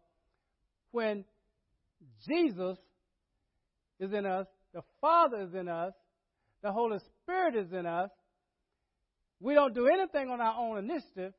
when 0.91 1.25
Jesus 2.27 2.77
is 3.99 4.13
in 4.13 4.25
us, 4.25 4.47
the 4.73 4.81
Father 5.01 5.41
is 5.41 5.53
in 5.53 5.67
us, 5.67 5.93
the 6.63 6.71
Holy 6.71 6.99
Spirit 7.23 7.55
is 7.55 7.71
in 7.73 7.85
us? 7.85 8.09
We 9.39 9.55
don't 9.55 9.73
do 9.73 9.87
anything 9.87 10.29
on 10.29 10.39
our 10.39 10.55
own 10.57 10.77
initiative. 10.77 11.33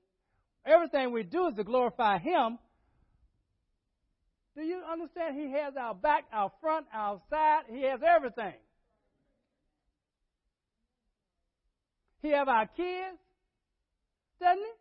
Everything 0.67 1.13
we 1.13 1.23
do 1.23 1.47
is 1.49 1.55
to 1.55 1.65
glorify 1.65 2.19
Him. 2.19 2.59
Do 4.57 4.63
you 4.63 4.83
understand? 4.91 5.39
He 5.39 5.53
has 5.53 5.75
our 5.81 5.95
back, 5.95 6.25
our 6.33 6.53
front, 6.61 6.87
our 6.93 7.21
side. 7.31 7.63
He 7.71 7.83
has 7.83 8.01
everything. 8.07 8.55
He 12.23 12.31
have 12.31 12.49
our 12.49 12.66
kids, 12.66 13.18
doesn't 14.41 14.59
he? 14.59 14.73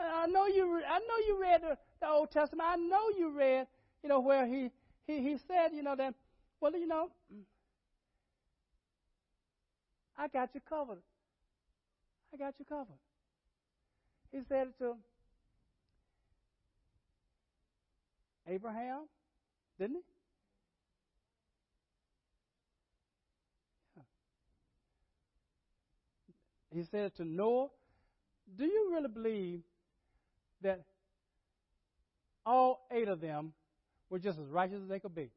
I 0.00 0.26
know 0.26 0.46
you. 0.46 0.80
I 0.88 0.98
know 0.98 1.16
you 1.26 1.38
read 1.40 1.62
the, 1.62 1.76
the 2.00 2.08
Old 2.08 2.30
Testament. 2.30 2.66
I 2.66 2.76
know 2.76 3.10
you 3.16 3.30
read, 3.30 3.66
you 4.02 4.08
know, 4.08 4.20
where 4.20 4.46
he 4.46 4.70
he 5.06 5.20
he 5.20 5.36
said, 5.46 5.72
you 5.74 5.82
know, 5.82 5.96
that 5.96 6.14
well, 6.60 6.72
you 6.72 6.86
know, 6.86 7.10
I 10.18 10.28
got 10.28 10.50
you 10.54 10.60
covered. 10.68 11.02
I 12.32 12.36
got 12.36 12.54
you 12.58 12.64
covered. 12.64 12.98
He 14.32 14.40
said 14.48 14.68
it 14.68 14.78
to 14.78 14.96
Abraham, 18.48 19.02
didn't 19.78 19.96
he? 19.96 20.15
He 26.72 26.84
said 26.90 27.14
to 27.16 27.24
Noah, 27.24 27.68
Do 28.56 28.64
you 28.64 28.90
really 28.92 29.08
believe 29.08 29.60
that 30.62 30.82
all 32.44 32.86
eight 32.90 33.08
of 33.08 33.20
them 33.20 33.52
were 34.10 34.18
just 34.18 34.38
as 34.38 34.46
righteous 34.46 34.82
as 34.82 34.88
they 34.88 35.00
could 35.00 35.14
be? 35.14 35.30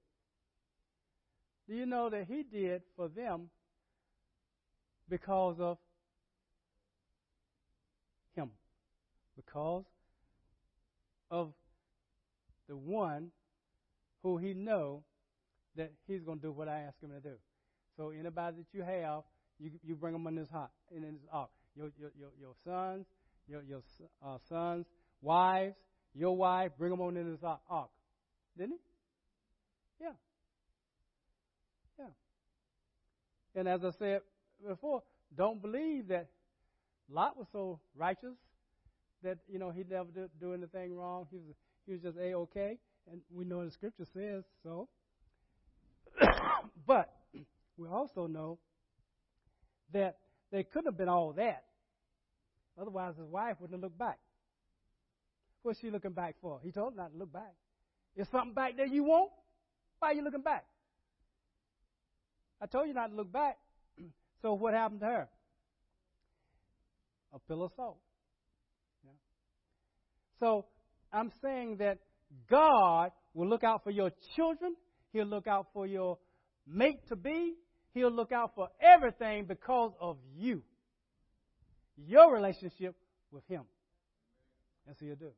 Do 1.68 1.76
you 1.76 1.86
know 1.86 2.10
that 2.10 2.26
he 2.28 2.44
did 2.44 2.82
for 2.96 3.08
them 3.08 3.50
because 5.08 5.60
of 5.60 5.78
him? 8.36 8.50
Because 9.36 9.84
of 11.30 11.54
the 12.68 12.76
one 12.76 13.32
who 14.24 14.38
he 14.38 14.54
know 14.54 15.04
that 15.76 15.92
he's 16.08 16.22
going 16.22 16.40
to 16.40 16.48
do 16.48 16.52
what 16.52 16.68
I 16.68 16.80
ask 16.80 17.00
him 17.02 17.12
to 17.12 17.20
do. 17.20 17.36
So 17.98 18.10
anybody 18.10 18.58
that 18.58 18.78
you 18.78 18.84
have, 18.84 19.24
you 19.60 19.72
you 19.84 19.96
bring 19.96 20.14
them 20.14 20.26
in 20.28 20.36
this 20.36 20.50
hot 20.50 20.72
in 20.96 21.02
this 21.02 21.12
ark. 21.32 21.50
Your 21.76 21.90
your 22.00 22.12
your, 22.18 22.30
your 22.40 22.54
sons, 22.64 23.06
your 23.48 23.62
your 23.64 23.82
uh, 24.26 24.38
sons, 24.48 24.86
wives, 25.22 25.76
your 26.14 26.36
wife, 26.36 26.72
bring 26.78 26.92
them 26.92 27.02
on 27.02 27.18
in 27.18 27.32
this 27.32 27.44
ark. 27.44 27.90
Didn't 28.58 28.72
he? 28.72 30.06
Yeah. 30.06 30.12
Yeah. 32.00 32.06
And 33.56 33.68
as 33.68 33.84
I 33.84 33.92
said 33.98 34.22
before, 34.68 35.04
don't 35.36 35.62
believe 35.62 36.08
that 36.08 36.28
Lot 37.10 37.38
was 37.38 37.48
so 37.52 37.80
righteous 37.96 38.36
that 39.24 39.40
you 39.48 39.60
know 39.60 39.72
he 39.72 39.84
never 39.90 40.10
did 40.12 40.30
do 40.40 40.54
anything 40.54 40.96
wrong. 40.96 41.28
He 41.32 41.38
was 41.38 41.56
he 41.86 41.94
was 41.94 42.02
just 42.02 42.18
a 42.18 42.34
okay, 42.34 42.78
and 43.12 43.22
we 43.32 43.46
know 43.46 43.66
the 43.66 43.72
scripture 43.72 44.06
says 44.14 44.44
so. 44.64 44.88
but 46.88 47.14
we 47.78 47.88
also 47.88 48.28
know 48.28 48.60
that 49.94 50.18
they 50.52 50.64
couldn't 50.64 50.88
have 50.88 50.98
been 50.98 51.10
all 51.10 51.34
that. 51.34 51.64
Otherwise, 52.80 53.16
his 53.18 53.28
wife 53.28 53.56
wouldn't 53.60 53.76
have 53.78 53.84
looked 53.84 53.98
back. 53.98 54.20
What's 55.62 55.80
she 55.80 55.90
looking 55.90 56.14
back 56.14 56.36
for? 56.42 56.60
He 56.64 56.72
told 56.72 56.94
her 56.94 56.98
not 56.98 57.12
to 57.12 57.18
look 57.18 57.34
back. 57.34 57.54
Is 58.16 58.28
something 58.32 58.54
back 58.54 58.78
there 58.78 58.86
you 58.86 59.04
want? 59.04 59.32
Why 60.00 60.10
are 60.10 60.14
you 60.14 60.24
looking 60.24 60.42
back? 60.42 60.66
I 62.62 62.66
told 62.66 62.88
you 62.88 62.94
not 62.94 63.08
to 63.08 63.16
look 63.16 63.32
back. 63.32 63.58
so 64.42 64.54
what 64.54 64.74
happened 64.74 65.02
to 65.02 65.06
her? 65.06 65.30
A 67.34 67.40
pillar 67.40 67.66
of 67.66 67.72
salt. 67.76 68.00
Yeah. 69.04 69.12
So 70.40 70.66
I'm 71.14 71.32
saying 71.42 71.78
that 71.78 72.00
God 72.50 73.12
will 73.34 73.48
look 73.48 73.64
out 73.64 73.84
for 73.84 73.92
your 73.92 74.12
children. 74.36 74.76
He'll 75.14 75.26
look 75.26 75.48
out 75.48 75.68
for 75.74 75.86
your 75.86 76.18
mate 76.68 77.08
to 77.10 77.16
be. 77.16 77.56
He'll 77.94 78.12
look 78.12 78.32
out 78.32 78.54
for 78.56 78.70
everything 78.80 79.46
because 79.46 79.92
of 80.00 80.18
you. 80.38 80.62
Your 82.08 82.34
relationship 82.34 82.96
with 83.32 83.46
Him. 83.48 83.64
That's 84.86 85.02
what 85.02 85.08
He'll 85.08 85.16
do. 85.16 85.32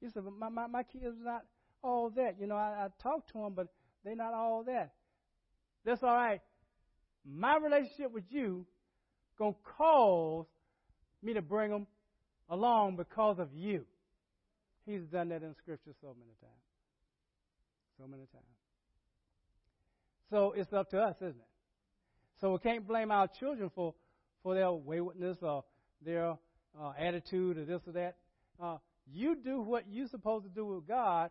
You 0.00 0.10
said, 0.10 0.24
my, 0.38 0.48
my, 0.48 0.66
my 0.66 0.82
kids 0.82 1.16
are 1.20 1.24
not 1.24 1.44
all 1.82 2.10
that. 2.10 2.36
You 2.40 2.46
know, 2.46 2.56
I, 2.56 2.86
I 2.86 2.88
talk 3.02 3.26
to 3.28 3.38
them, 3.38 3.52
but 3.54 3.68
they're 4.04 4.16
not 4.16 4.34
all 4.34 4.64
that. 4.64 4.92
That's 5.84 6.02
all 6.02 6.14
right. 6.14 6.40
My 7.24 7.56
relationship 7.58 8.12
with 8.12 8.24
you 8.30 8.66
going 9.38 9.54
to 9.54 9.58
cause 9.76 10.46
me 11.22 11.34
to 11.34 11.42
bring 11.42 11.70
them 11.70 11.86
along 12.48 12.96
because 12.96 13.38
of 13.38 13.48
you. 13.54 13.84
He's 14.86 15.02
done 15.02 15.28
that 15.28 15.42
in 15.42 15.54
Scripture 15.54 15.92
so 16.00 16.08
many 16.18 16.32
times. 16.40 16.52
So 17.98 18.06
many 18.06 18.24
times. 18.32 18.59
So 20.30 20.52
it's 20.56 20.72
up 20.72 20.90
to 20.90 21.00
us, 21.00 21.16
isn't 21.16 21.30
it? 21.30 21.48
So 22.40 22.52
we 22.52 22.58
can't 22.58 22.86
blame 22.86 23.10
our 23.10 23.28
children 23.28 23.70
for, 23.74 23.94
for 24.42 24.54
their 24.54 24.70
waywardness 24.72 25.38
or 25.42 25.64
their 26.04 26.30
uh, 26.80 26.92
attitude 26.98 27.58
or 27.58 27.64
this 27.64 27.82
or 27.86 27.92
that. 27.92 28.16
Uh, 28.62 28.78
you 29.12 29.36
do 29.36 29.60
what 29.60 29.84
you're 29.90 30.08
supposed 30.08 30.44
to 30.44 30.50
do 30.50 30.64
with 30.64 30.86
God. 30.86 31.30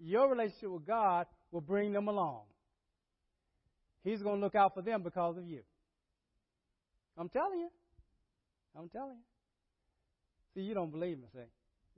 Your 0.00 0.28
relationship 0.28 0.70
with 0.70 0.86
God 0.86 1.26
will 1.52 1.60
bring 1.60 1.92
them 1.92 2.08
along. 2.08 2.42
He's 4.02 4.20
going 4.20 4.40
to 4.40 4.44
look 4.44 4.56
out 4.56 4.74
for 4.74 4.82
them 4.82 5.02
because 5.02 5.36
of 5.36 5.46
you. 5.46 5.60
I'm 7.16 7.28
telling 7.28 7.60
you. 7.60 7.68
I'm 8.76 8.88
telling 8.88 9.16
you. 9.16 9.22
See, 10.54 10.66
you 10.66 10.74
don't 10.74 10.90
believe 10.90 11.18
me, 11.18 11.24
say. 11.32 11.44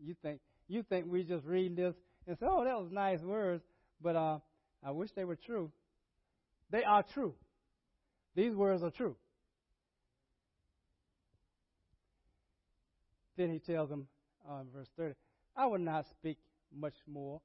You 0.04 0.14
think 0.22 0.40
you 0.68 0.82
think 0.82 1.06
we 1.08 1.24
just 1.24 1.44
reading 1.44 1.76
this 1.76 1.94
and 2.26 2.36
say, 2.38 2.46
"Oh, 2.48 2.64
that 2.64 2.78
was 2.78 2.90
nice 2.90 3.20
words," 3.20 3.62
but 4.02 4.16
uh, 4.16 4.38
I 4.84 4.90
wish 4.90 5.10
they 5.14 5.24
were 5.24 5.36
true. 5.36 5.70
They 6.74 6.82
are 6.82 7.04
true. 7.04 7.34
These 8.34 8.52
words 8.56 8.82
are 8.82 8.90
true. 8.90 9.14
Then 13.36 13.50
he 13.52 13.60
tells 13.60 13.90
them, 13.90 14.08
uh, 14.44 14.64
verse 14.74 14.88
30, 14.96 15.14
I 15.56 15.66
will 15.66 15.78
not 15.78 16.04
speak 16.08 16.36
much 16.76 16.96
more 17.06 17.40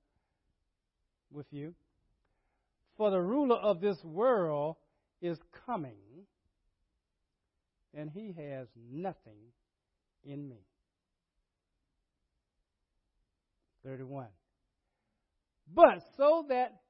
with 1.32 1.45
you, 1.51 1.75
for 2.97 3.11
the 3.11 3.21
ruler 3.21 3.57
of 3.57 3.82
this 3.82 4.03
world 4.03 4.77
is 5.21 5.38
coming, 5.67 6.25
and 7.93 8.09
he 8.09 8.34
has 8.36 8.67
nothing 8.91 9.53
in 10.23 10.49
me. 10.49 10.65
31. 13.86 14.25
But 15.71 15.99
so 16.17 16.45
that 16.49 16.82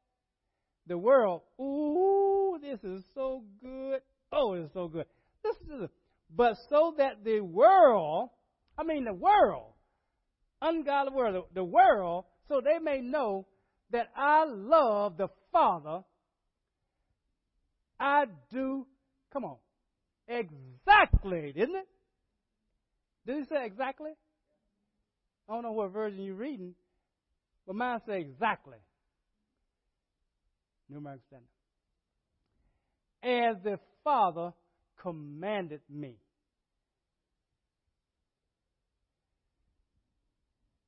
the 0.89 0.97
world, 0.97 1.43
ooh, 1.61 2.59
this 2.61 2.83
is 2.83 3.03
so 3.13 3.43
good. 3.61 4.01
Oh, 4.33 4.53
it's 4.53 4.73
so 4.73 4.87
good. 4.87 5.05
Listen 5.45 5.67
to 5.67 5.77
this. 5.81 5.91
But 6.35 6.57
so 6.69 6.95
that 6.97 7.23
the 7.23 7.39
world, 7.39 8.29
I 8.77 8.83
mean 8.83 9.05
the 9.05 9.13
world, 9.13 9.73
ungodly 10.61 11.13
world, 11.13 11.45
the, 11.53 11.63
world, 11.63 12.25
so 12.47 12.61
they 12.61 12.79
may 12.79 12.99
know 13.01 13.47
that 13.91 14.09
I 14.15 14.45
love 14.45 15.17
the 15.17 15.29
Father. 15.51 16.03
I 17.99 18.25
do, 18.51 18.85
come 19.31 19.45
on, 19.45 19.57
exactly, 20.27 21.53
didn't 21.53 21.75
it? 21.75 21.87
Did 23.25 23.37
he 23.37 23.43
say 23.45 23.65
exactly? 23.65 24.11
I 25.47 25.53
don't 25.53 25.63
know 25.63 25.71
what 25.71 25.91
version 25.91 26.23
you're 26.23 26.35
reading, 26.35 26.75
but 27.65 27.75
mine 27.75 27.99
say 28.07 28.21
exactly. 28.21 28.77
New 30.89 30.97
American 30.97 31.23
Standard. 31.27 31.47
As 33.21 33.61
the 33.63 33.79
Father 34.03 34.53
commanded 35.01 35.81
me. 35.89 36.17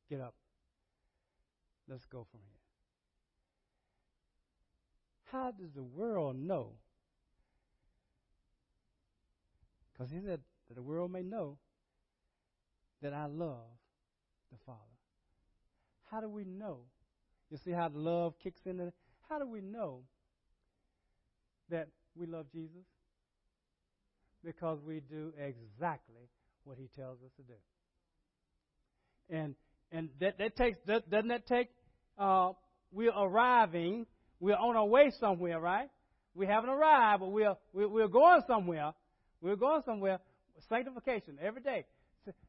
Get 0.10 0.22
up. 0.22 0.34
Let's 1.88 2.06
go 2.06 2.26
from 2.32 2.42
here. 2.42 2.62
How 5.32 5.52
does 5.52 5.72
the 5.74 5.84
world 5.84 6.36
know? 6.38 6.74
Because 9.94 10.12
he 10.12 10.20
said 10.20 10.42
that 10.68 10.76
the 10.76 10.82
world 10.82 11.12
may 11.12 11.22
know 11.22 11.58
that 13.02 13.14
I 13.14 13.26
love 13.26 13.68
the 14.52 14.58
Father. 14.66 14.80
How 16.10 16.20
do 16.20 16.30
we 16.30 16.44
know? 16.44 16.80
You 17.50 17.58
see 17.58 17.72
how 17.72 17.88
the 17.88 18.00
love 18.00 18.34
kicks 18.44 18.62
in? 18.66 18.92
How 19.32 19.40
do 19.40 19.48
we 19.48 19.62
know 19.62 20.02
that 21.70 21.88
we 22.18 22.26
love 22.26 22.48
Jesus? 22.52 22.84
Because 24.44 24.80
we 24.86 25.00
do 25.00 25.32
exactly 25.40 26.28
what 26.66 26.78
he 26.78 26.90
tells 26.98 27.20
us 27.24 27.32
to 27.38 27.44
do. 27.44 27.54
And 29.30 29.56
and 29.90 30.10
that, 30.20 30.38
that 30.38 30.58
takes 30.58 30.80
that, 30.86 31.10
doesn't 31.10 31.30
that 31.30 31.48
take 31.48 31.70
uh, 32.18 32.52
we're 32.92 33.14
arriving, 33.18 34.06
we're 34.42 34.58
on 34.58 34.76
our 34.76 34.86
way 34.86 35.14
somewhere, 35.18 35.62
right? 35.62 35.88
We 36.36 36.46
haven't 36.46 36.70
arrived, 36.70 37.22
but 37.22 37.32
we're 37.32 37.56
we're, 37.72 38.10
going 38.10 38.42
somewhere. 38.48 38.92
We're 39.40 39.56
going 39.56 39.82
somewhere. 39.86 40.20
Sanctification 40.68 41.38
every 41.42 41.62
day. 41.62 41.86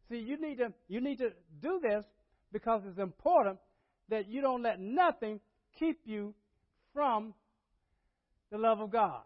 See, 0.09 0.19
you 0.19 0.37
need 0.41 0.59
to 0.59 0.73
you 0.89 1.01
need 1.01 1.19
to 1.19 1.31
do 1.63 1.79
this 1.81 2.05
because 2.53 2.83
it's 2.89 2.99
important 2.99 3.59
that 4.09 4.29
you 4.29 4.41
don't 4.41 4.65
let 4.65 4.81
nothing 4.81 5.39
keep 5.79 6.01
you 6.05 6.35
from 6.93 7.35
the 8.51 8.59
love 8.59 8.81
of 8.81 8.91
God. 8.91 9.23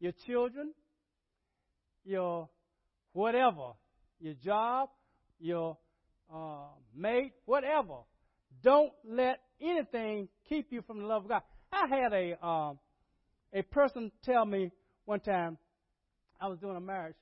Your 0.00 0.12
children, 0.26 0.72
your 2.04 2.48
whatever, 3.12 3.72
your 4.20 4.34
job, 4.34 4.90
your 5.38 5.76
uh, 6.32 6.66
mate, 6.94 7.32
whatever. 7.44 7.98
Don't 8.62 8.92
let 9.04 9.40
anything 9.60 10.28
keep 10.48 10.72
you 10.72 10.82
from 10.82 11.00
the 11.00 11.06
love 11.06 11.24
of 11.24 11.28
God. 11.28 11.42
I 11.72 11.86
had 11.88 12.12
a 12.12 12.46
um, 12.46 12.78
a 13.52 13.62
person 13.62 14.10
tell 14.24 14.44
me 14.44 14.70
one 15.04 15.20
time 15.20 15.58
I 16.40 16.48
was 16.48 16.58
doing 16.58 16.76
a 16.76 16.80
marriage 16.80 17.16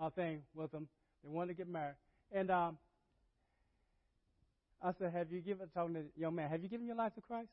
uh, 0.00 0.10
thing 0.10 0.42
with 0.54 0.70
them. 0.72 0.88
They 1.22 1.30
wanted 1.30 1.48
to 1.48 1.54
get 1.54 1.68
married, 1.68 1.96
and 2.32 2.50
um, 2.50 2.78
I 4.82 4.92
said, 4.98 5.12
"Have 5.12 5.30
you 5.30 5.40
given?" 5.40 5.68
Talking 5.74 5.94
to 5.94 6.00
the 6.00 6.20
young 6.20 6.34
man, 6.34 6.50
"Have 6.50 6.62
you 6.62 6.68
given 6.68 6.86
your 6.86 6.96
life 6.96 7.14
to 7.14 7.20
Christ?" 7.20 7.50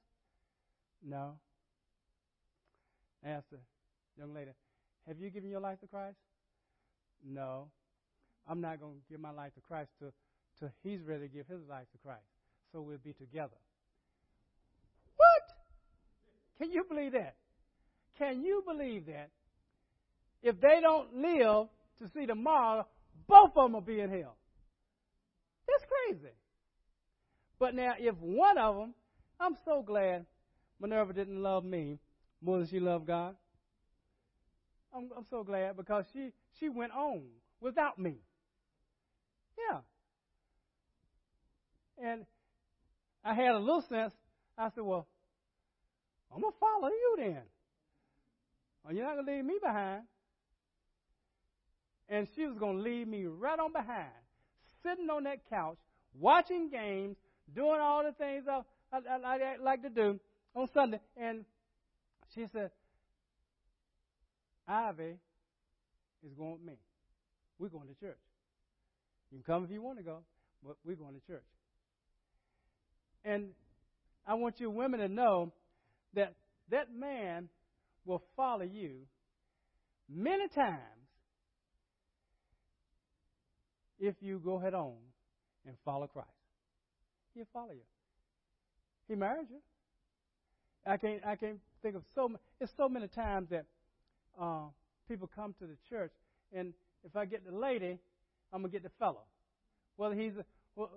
No. 1.03 1.39
I 3.25 3.29
asked 3.29 3.49
the 3.51 3.57
young 4.17 4.33
lady, 4.33 4.51
"Have 5.07 5.19
you 5.19 5.29
given 5.29 5.49
your 5.49 5.59
life 5.59 5.79
to 5.81 5.87
Christ?" 5.87 6.17
No. 7.23 7.69
I'm 8.47 8.61
not 8.61 8.79
going 8.79 8.95
to 8.95 9.01
give 9.09 9.19
my 9.19 9.31
life 9.31 9.53
to 9.55 9.61
Christ 9.61 9.91
till, 9.99 10.11
till 10.59 10.71
he's 10.83 11.01
ready 11.03 11.27
to 11.27 11.33
give 11.33 11.47
his 11.47 11.61
life 11.69 11.85
to 11.91 11.97
Christ. 11.99 12.25
So 12.71 12.81
we'll 12.81 12.97
be 12.97 13.13
together. 13.13 13.57
What? 15.15 15.57
Can 16.57 16.71
you 16.71 16.83
believe 16.89 17.11
that? 17.11 17.35
Can 18.17 18.41
you 18.43 18.63
believe 18.65 19.05
that? 19.05 19.29
If 20.41 20.59
they 20.59 20.79
don't 20.81 21.15
live 21.15 21.67
to 21.99 22.09
see 22.13 22.25
tomorrow, 22.25 22.87
both 23.27 23.51
of 23.55 23.65
them 23.65 23.73
will 23.73 23.81
be 23.81 23.99
in 23.99 24.09
hell. 24.09 24.35
That's 25.67 25.85
crazy. 25.85 26.33
But 27.59 27.75
now, 27.75 27.93
if 27.99 28.15
one 28.19 28.57
of 28.57 28.75
them, 28.75 28.93
I'm 29.39 29.55
so 29.65 29.83
glad 29.85 30.25
Minerva 30.80 31.13
didn't 31.13 31.41
love 31.41 31.65
me 31.65 31.99
more 32.41 32.57
than 32.57 32.67
she 32.67 32.80
loved 32.80 33.07
God. 33.07 33.36
I'm, 34.95 35.09
I'm 35.15 35.25
so 35.30 35.43
glad 35.43 35.77
because 35.77 36.05
she, 36.13 36.32
she 36.59 36.69
went 36.69 36.93
on 36.93 37.21
without 37.59 37.99
me. 37.99 38.15
Yeah. 39.57 39.80
And 42.01 42.25
I 43.23 43.34
had 43.34 43.51
a 43.51 43.59
little 43.59 43.82
sense. 43.82 44.13
I 44.57 44.69
said, 44.69 44.84
well, 44.84 45.07
I'm 46.34 46.41
going 46.41 46.53
to 46.53 46.59
follow 46.59 46.88
you 46.88 47.15
then. 47.17 47.41
Well, 48.84 48.93
you're 48.95 49.05
not 49.05 49.15
going 49.15 49.25
to 49.25 49.32
leave 49.34 49.45
me 49.45 49.55
behind. 49.61 50.03
And 52.07 52.27
she 52.36 52.45
was 52.45 52.57
going 52.57 52.77
to 52.77 52.84
leave 52.84 53.07
me 53.07 53.25
right 53.25 53.59
on 53.59 53.71
behind, 53.71 54.07
sitting 54.82 55.09
on 55.09 55.23
that 55.25 55.47
couch, 55.49 55.77
watching 56.17 56.69
games, 56.69 57.17
doing 57.53 57.80
all 57.80 58.03
the 58.03 58.13
things 58.13 58.45
I, 58.47 58.61
I, 58.91 58.99
I, 59.23 59.36
I 59.36 59.55
like 59.61 59.84
to 59.84 59.89
do 59.89 60.19
on 60.60 60.70
Sunday. 60.74 60.99
And 61.18 61.45
she 62.36 62.45
said, 62.51 62.72
Ivy 64.68 65.18
is 66.26 66.34
going 66.38 66.53
with 66.53 66.62
me. 66.62 66.74
We're 67.57 67.70
going 67.70 67.88
to 67.88 67.95
church. 67.99 68.20
You 69.32 69.39
can 69.39 69.53
come 69.53 69.64
if 69.64 69.72
you 69.72 69.82
want 69.82 69.97
to 69.97 70.03
go, 70.03 70.20
but 70.64 70.78
we're 70.86 70.95
going 70.95 71.16
to 71.16 71.28
church. 71.28 71.43
And 73.24 73.49
I 74.26 74.36
want 74.36 74.60
you 74.60 74.70
women 74.70 74.99
to 74.99 75.07
know 75.07 75.51
that 76.14 76.36
that 76.72 76.93
man 76.93 77.49
will 78.05 78.22
follow 78.36 78.64
you 78.64 79.07
many 80.07 80.47
times 80.47 80.80
if 83.99 84.16
you 84.22 84.39
go 84.43 84.57
head 84.57 84.74
on 84.74 84.93
and 85.66 85.76
follow 85.84 86.07
Christ. 86.07 86.30
He'll 87.36 87.45
follow 87.53 87.72
you. 87.72 87.82
He 89.07 89.16
married 89.16 89.47
you. 89.49 89.57
I 90.89 90.97
can't 90.97 91.21
I 91.25 91.35
can't 91.35 91.59
think 91.83 91.95
of 91.95 92.01
so 92.15 92.31
it's 92.59 92.71
so 92.75 92.89
many 92.89 93.07
times 93.07 93.49
that 93.51 93.65
uh, 94.41 94.63
people 95.07 95.29
come 95.33 95.53
to 95.59 95.67
the 95.67 95.77
church 95.87 96.11
and 96.51 96.73
if 97.03 97.15
I 97.15 97.25
get 97.25 97.45
the 97.45 97.55
lady, 97.55 97.99
I'm 98.51 98.61
gonna 98.61 98.71
get 98.71 98.83
the 98.83 98.89
fellow. 98.97 99.23
Well, 99.97 100.11
he's 100.11 100.33
well, 100.75 100.89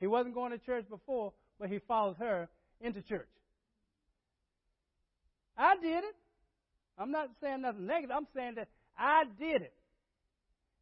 he 0.00 0.06
wasn't 0.06 0.34
going 0.34 0.52
to 0.52 0.58
church 0.58 0.88
before, 0.88 1.32
but 1.60 1.68
he 1.68 1.78
follows 1.86 2.16
her 2.18 2.48
into 2.80 3.02
church. 3.02 3.28
I 5.56 5.74
did 5.76 6.04
it. 6.04 6.16
I'm 6.98 7.10
not 7.10 7.28
saying 7.42 7.62
nothing 7.62 7.86
negative. 7.86 8.16
I'm 8.16 8.26
saying 8.34 8.54
that 8.56 8.68
I 8.98 9.24
did 9.38 9.62
it, 9.62 9.74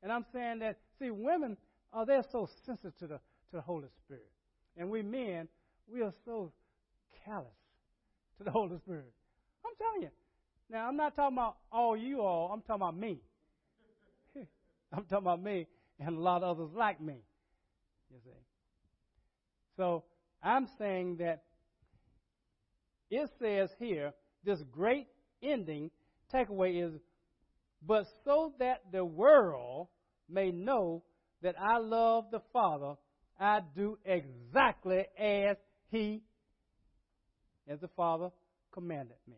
and 0.03 0.12
I'm 0.12 0.24
saying 0.33 0.61
that 0.61 0.78
see, 1.01 1.11
women 1.11 1.57
are 1.93 2.07
they're 2.07 2.24
so 2.31 2.49
sensitive 2.64 2.97
to 2.99 3.07
the 3.09 3.16
to 3.16 3.57
the 3.57 3.61
Holy 3.61 3.89
Spirit, 4.05 4.31
and 4.76 4.89
we 4.89 5.03
men 5.03 5.49
we 5.93 6.03
are 6.03 6.12
so 6.24 6.53
callous 7.24 7.60
to 8.41 8.45
the 8.45 8.51
Holy 8.51 8.78
Spirit. 8.78 9.12
I'm 9.66 9.72
telling 9.76 10.03
you. 10.03 10.09
Now, 10.70 10.88
I'm 10.88 10.97
not 10.97 11.14
talking 11.14 11.36
about 11.36 11.57
all 11.70 11.95
you 11.97 12.22
all. 12.22 12.51
I'm 12.53 12.62
talking 12.62 12.82
about 12.82 12.97
me. 12.97 13.20
I'm 14.93 15.05
talking 15.05 15.18
about 15.18 15.43
me 15.43 15.66
and 15.99 16.16
a 16.16 16.20
lot 16.20 16.43
of 16.43 16.57
others 16.57 16.70
like 16.74 17.01
me. 17.03 17.16
You 18.11 18.18
see. 18.24 18.30
So 19.76 20.05
I'm 20.43 20.68
saying 20.78 21.18
that 21.18 21.43
it 23.11 23.28
says 23.38 23.68
here, 23.78 24.12
this 24.45 24.62
great 24.72 25.09
ending 25.43 25.91
takeaway 26.32 26.86
is, 26.86 26.99
but 27.86 28.07
so 28.24 28.55
that 28.59 28.80
the 28.91 29.05
world 29.05 29.88
may 30.30 30.51
know 30.51 31.03
that 31.43 31.57
I 31.61 31.78
love 31.78 32.26
the 32.30 32.41
Father, 32.53 32.95
I 33.38 33.61
do 33.76 33.99
exactly 34.05 35.05
as 35.18 35.57
He, 35.91 36.22
as 37.69 37.81
the 37.81 37.89
Father 37.89 38.31
commanded 38.73 39.17
me. 39.29 39.37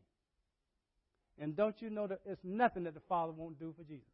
And 1.41 1.57
don't 1.57 1.81
you 1.81 1.91
know 1.91 2.07
that 2.07 2.21
it's 2.27 2.41
nothing 2.45 2.85
that 2.85 2.95
the 2.95 3.01
Father 3.09 3.33
won't 3.33 3.59
do 3.59 3.75
for 3.77 3.85
Jesus? 3.85 4.07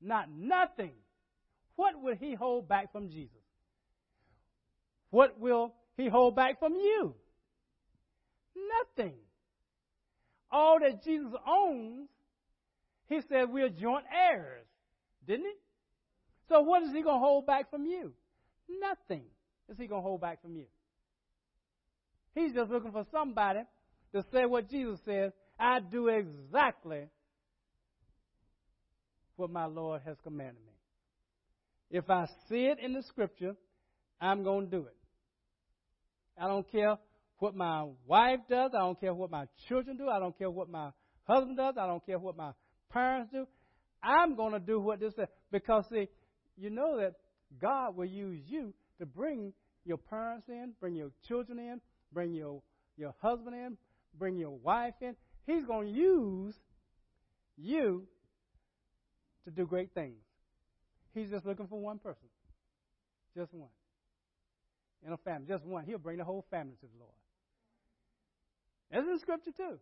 Not 0.00 0.28
nothing. 0.30 0.92
What 1.76 2.00
would 2.02 2.18
he 2.18 2.34
hold 2.34 2.68
back 2.68 2.92
from 2.92 3.10
Jesus? 3.10 3.30
What 5.10 5.38
will 5.38 5.74
he 5.96 6.08
hold 6.08 6.36
back 6.36 6.58
from 6.58 6.74
you? 6.74 7.14
Nothing. 8.96 9.14
All 10.50 10.78
that 10.80 11.02
Jesus 11.02 11.32
owns, 11.46 12.08
he 13.08 13.20
said 13.28 13.50
we're 13.50 13.68
joint 13.68 14.04
heirs, 14.12 14.66
didn't 15.26 15.46
he? 15.46 15.52
So 16.48 16.60
what 16.60 16.82
is 16.82 16.92
he 16.92 17.02
going 17.02 17.16
to 17.16 17.24
hold 17.24 17.46
back 17.46 17.70
from 17.70 17.86
you? 17.86 18.12
Nothing 18.68 19.24
is 19.68 19.78
he 19.78 19.86
going 19.86 20.02
to 20.02 20.06
hold 20.06 20.20
back 20.20 20.42
from 20.42 20.56
you. 20.56 20.66
He's 22.34 22.52
just 22.52 22.70
looking 22.70 22.92
for 22.92 23.04
somebody 23.12 23.60
to 24.12 24.24
say 24.32 24.46
what 24.46 24.68
Jesus 24.70 24.98
says, 25.04 25.32
I 25.58 25.78
do 25.80 26.08
exactly 26.08 27.08
what 29.36 29.50
my 29.50 29.66
Lord 29.66 30.02
has 30.04 30.16
commanded 30.22 30.62
me. 30.64 30.72
If 31.90 32.10
I 32.10 32.26
see 32.48 32.66
it 32.66 32.78
in 32.80 32.92
the 32.92 33.02
scripture, 33.02 33.54
I'm 34.20 34.42
going 34.42 34.70
to 34.70 34.70
do 34.70 34.86
it. 34.86 34.96
I 36.40 36.48
don't 36.48 36.70
care 36.70 36.96
what 37.38 37.54
my 37.54 37.86
wife 38.06 38.40
does. 38.48 38.72
I 38.74 38.78
don't 38.78 39.00
care 39.00 39.14
what 39.14 39.30
my 39.30 39.46
children 39.68 39.96
do. 39.96 40.08
I 40.08 40.18
don't 40.18 40.36
care 40.36 40.50
what 40.50 40.68
my 40.68 40.90
husband 41.24 41.56
does. 41.56 41.74
I 41.78 41.86
don't 41.86 42.04
care 42.04 42.18
what 42.18 42.36
my 42.36 42.50
parents 42.90 43.30
do. 43.32 43.46
I'm 44.02 44.34
going 44.36 44.52
to 44.52 44.58
do 44.58 44.80
what 44.80 45.00
this 45.00 45.14
says. 45.14 45.28
Because, 45.52 45.84
see, 45.90 46.08
you 46.56 46.70
know 46.70 46.98
that 46.98 47.14
God 47.60 47.96
will 47.96 48.06
use 48.06 48.40
you 48.46 48.74
to 48.98 49.06
bring 49.06 49.52
your 49.84 49.98
parents 49.98 50.48
in, 50.48 50.72
bring 50.80 50.94
your 50.94 51.10
children 51.28 51.58
in, 51.58 51.80
bring 52.14 52.32
your, 52.32 52.62
your 52.96 53.14
husband 53.20 53.54
in, 53.54 53.76
bring 54.18 54.36
your 54.36 54.52
wife 54.52 54.94
in. 55.00 55.16
He's 55.46 55.64
going 55.64 55.92
to 55.92 55.92
use 55.92 56.54
you 57.56 58.06
to 59.44 59.50
do 59.50 59.66
great 59.66 59.90
things. 59.92 60.22
He's 61.14 61.30
just 61.30 61.44
looking 61.44 61.66
for 61.66 61.78
one 61.78 61.98
person. 61.98 62.28
Just 63.36 63.52
one. 63.52 63.68
In 65.06 65.12
a 65.12 65.16
family. 65.18 65.46
Just 65.46 65.64
one. 65.64 65.84
He'll 65.84 65.98
bring 65.98 66.18
the 66.18 66.24
whole 66.24 66.46
family 66.50 66.74
to 66.80 66.86
the 66.86 66.98
Lord. 66.98 67.12
That's 68.90 69.06
in 69.06 69.18
Scripture 69.18 69.50
too. 69.56 69.78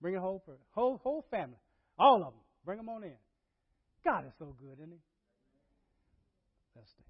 Bring 0.00 0.16
a 0.16 0.20
whole. 0.20 0.42
Whole, 0.70 1.00
whole 1.02 1.26
family. 1.30 1.58
All 1.98 2.16
of 2.16 2.32
them. 2.32 2.40
Bring 2.64 2.78
them 2.78 2.88
on 2.88 3.04
in. 3.04 3.16
God 4.04 4.26
is 4.26 4.32
so 4.38 4.54
good, 4.58 4.78
isn't 4.78 4.90
he? 4.90 4.98
Stand. 6.72 7.09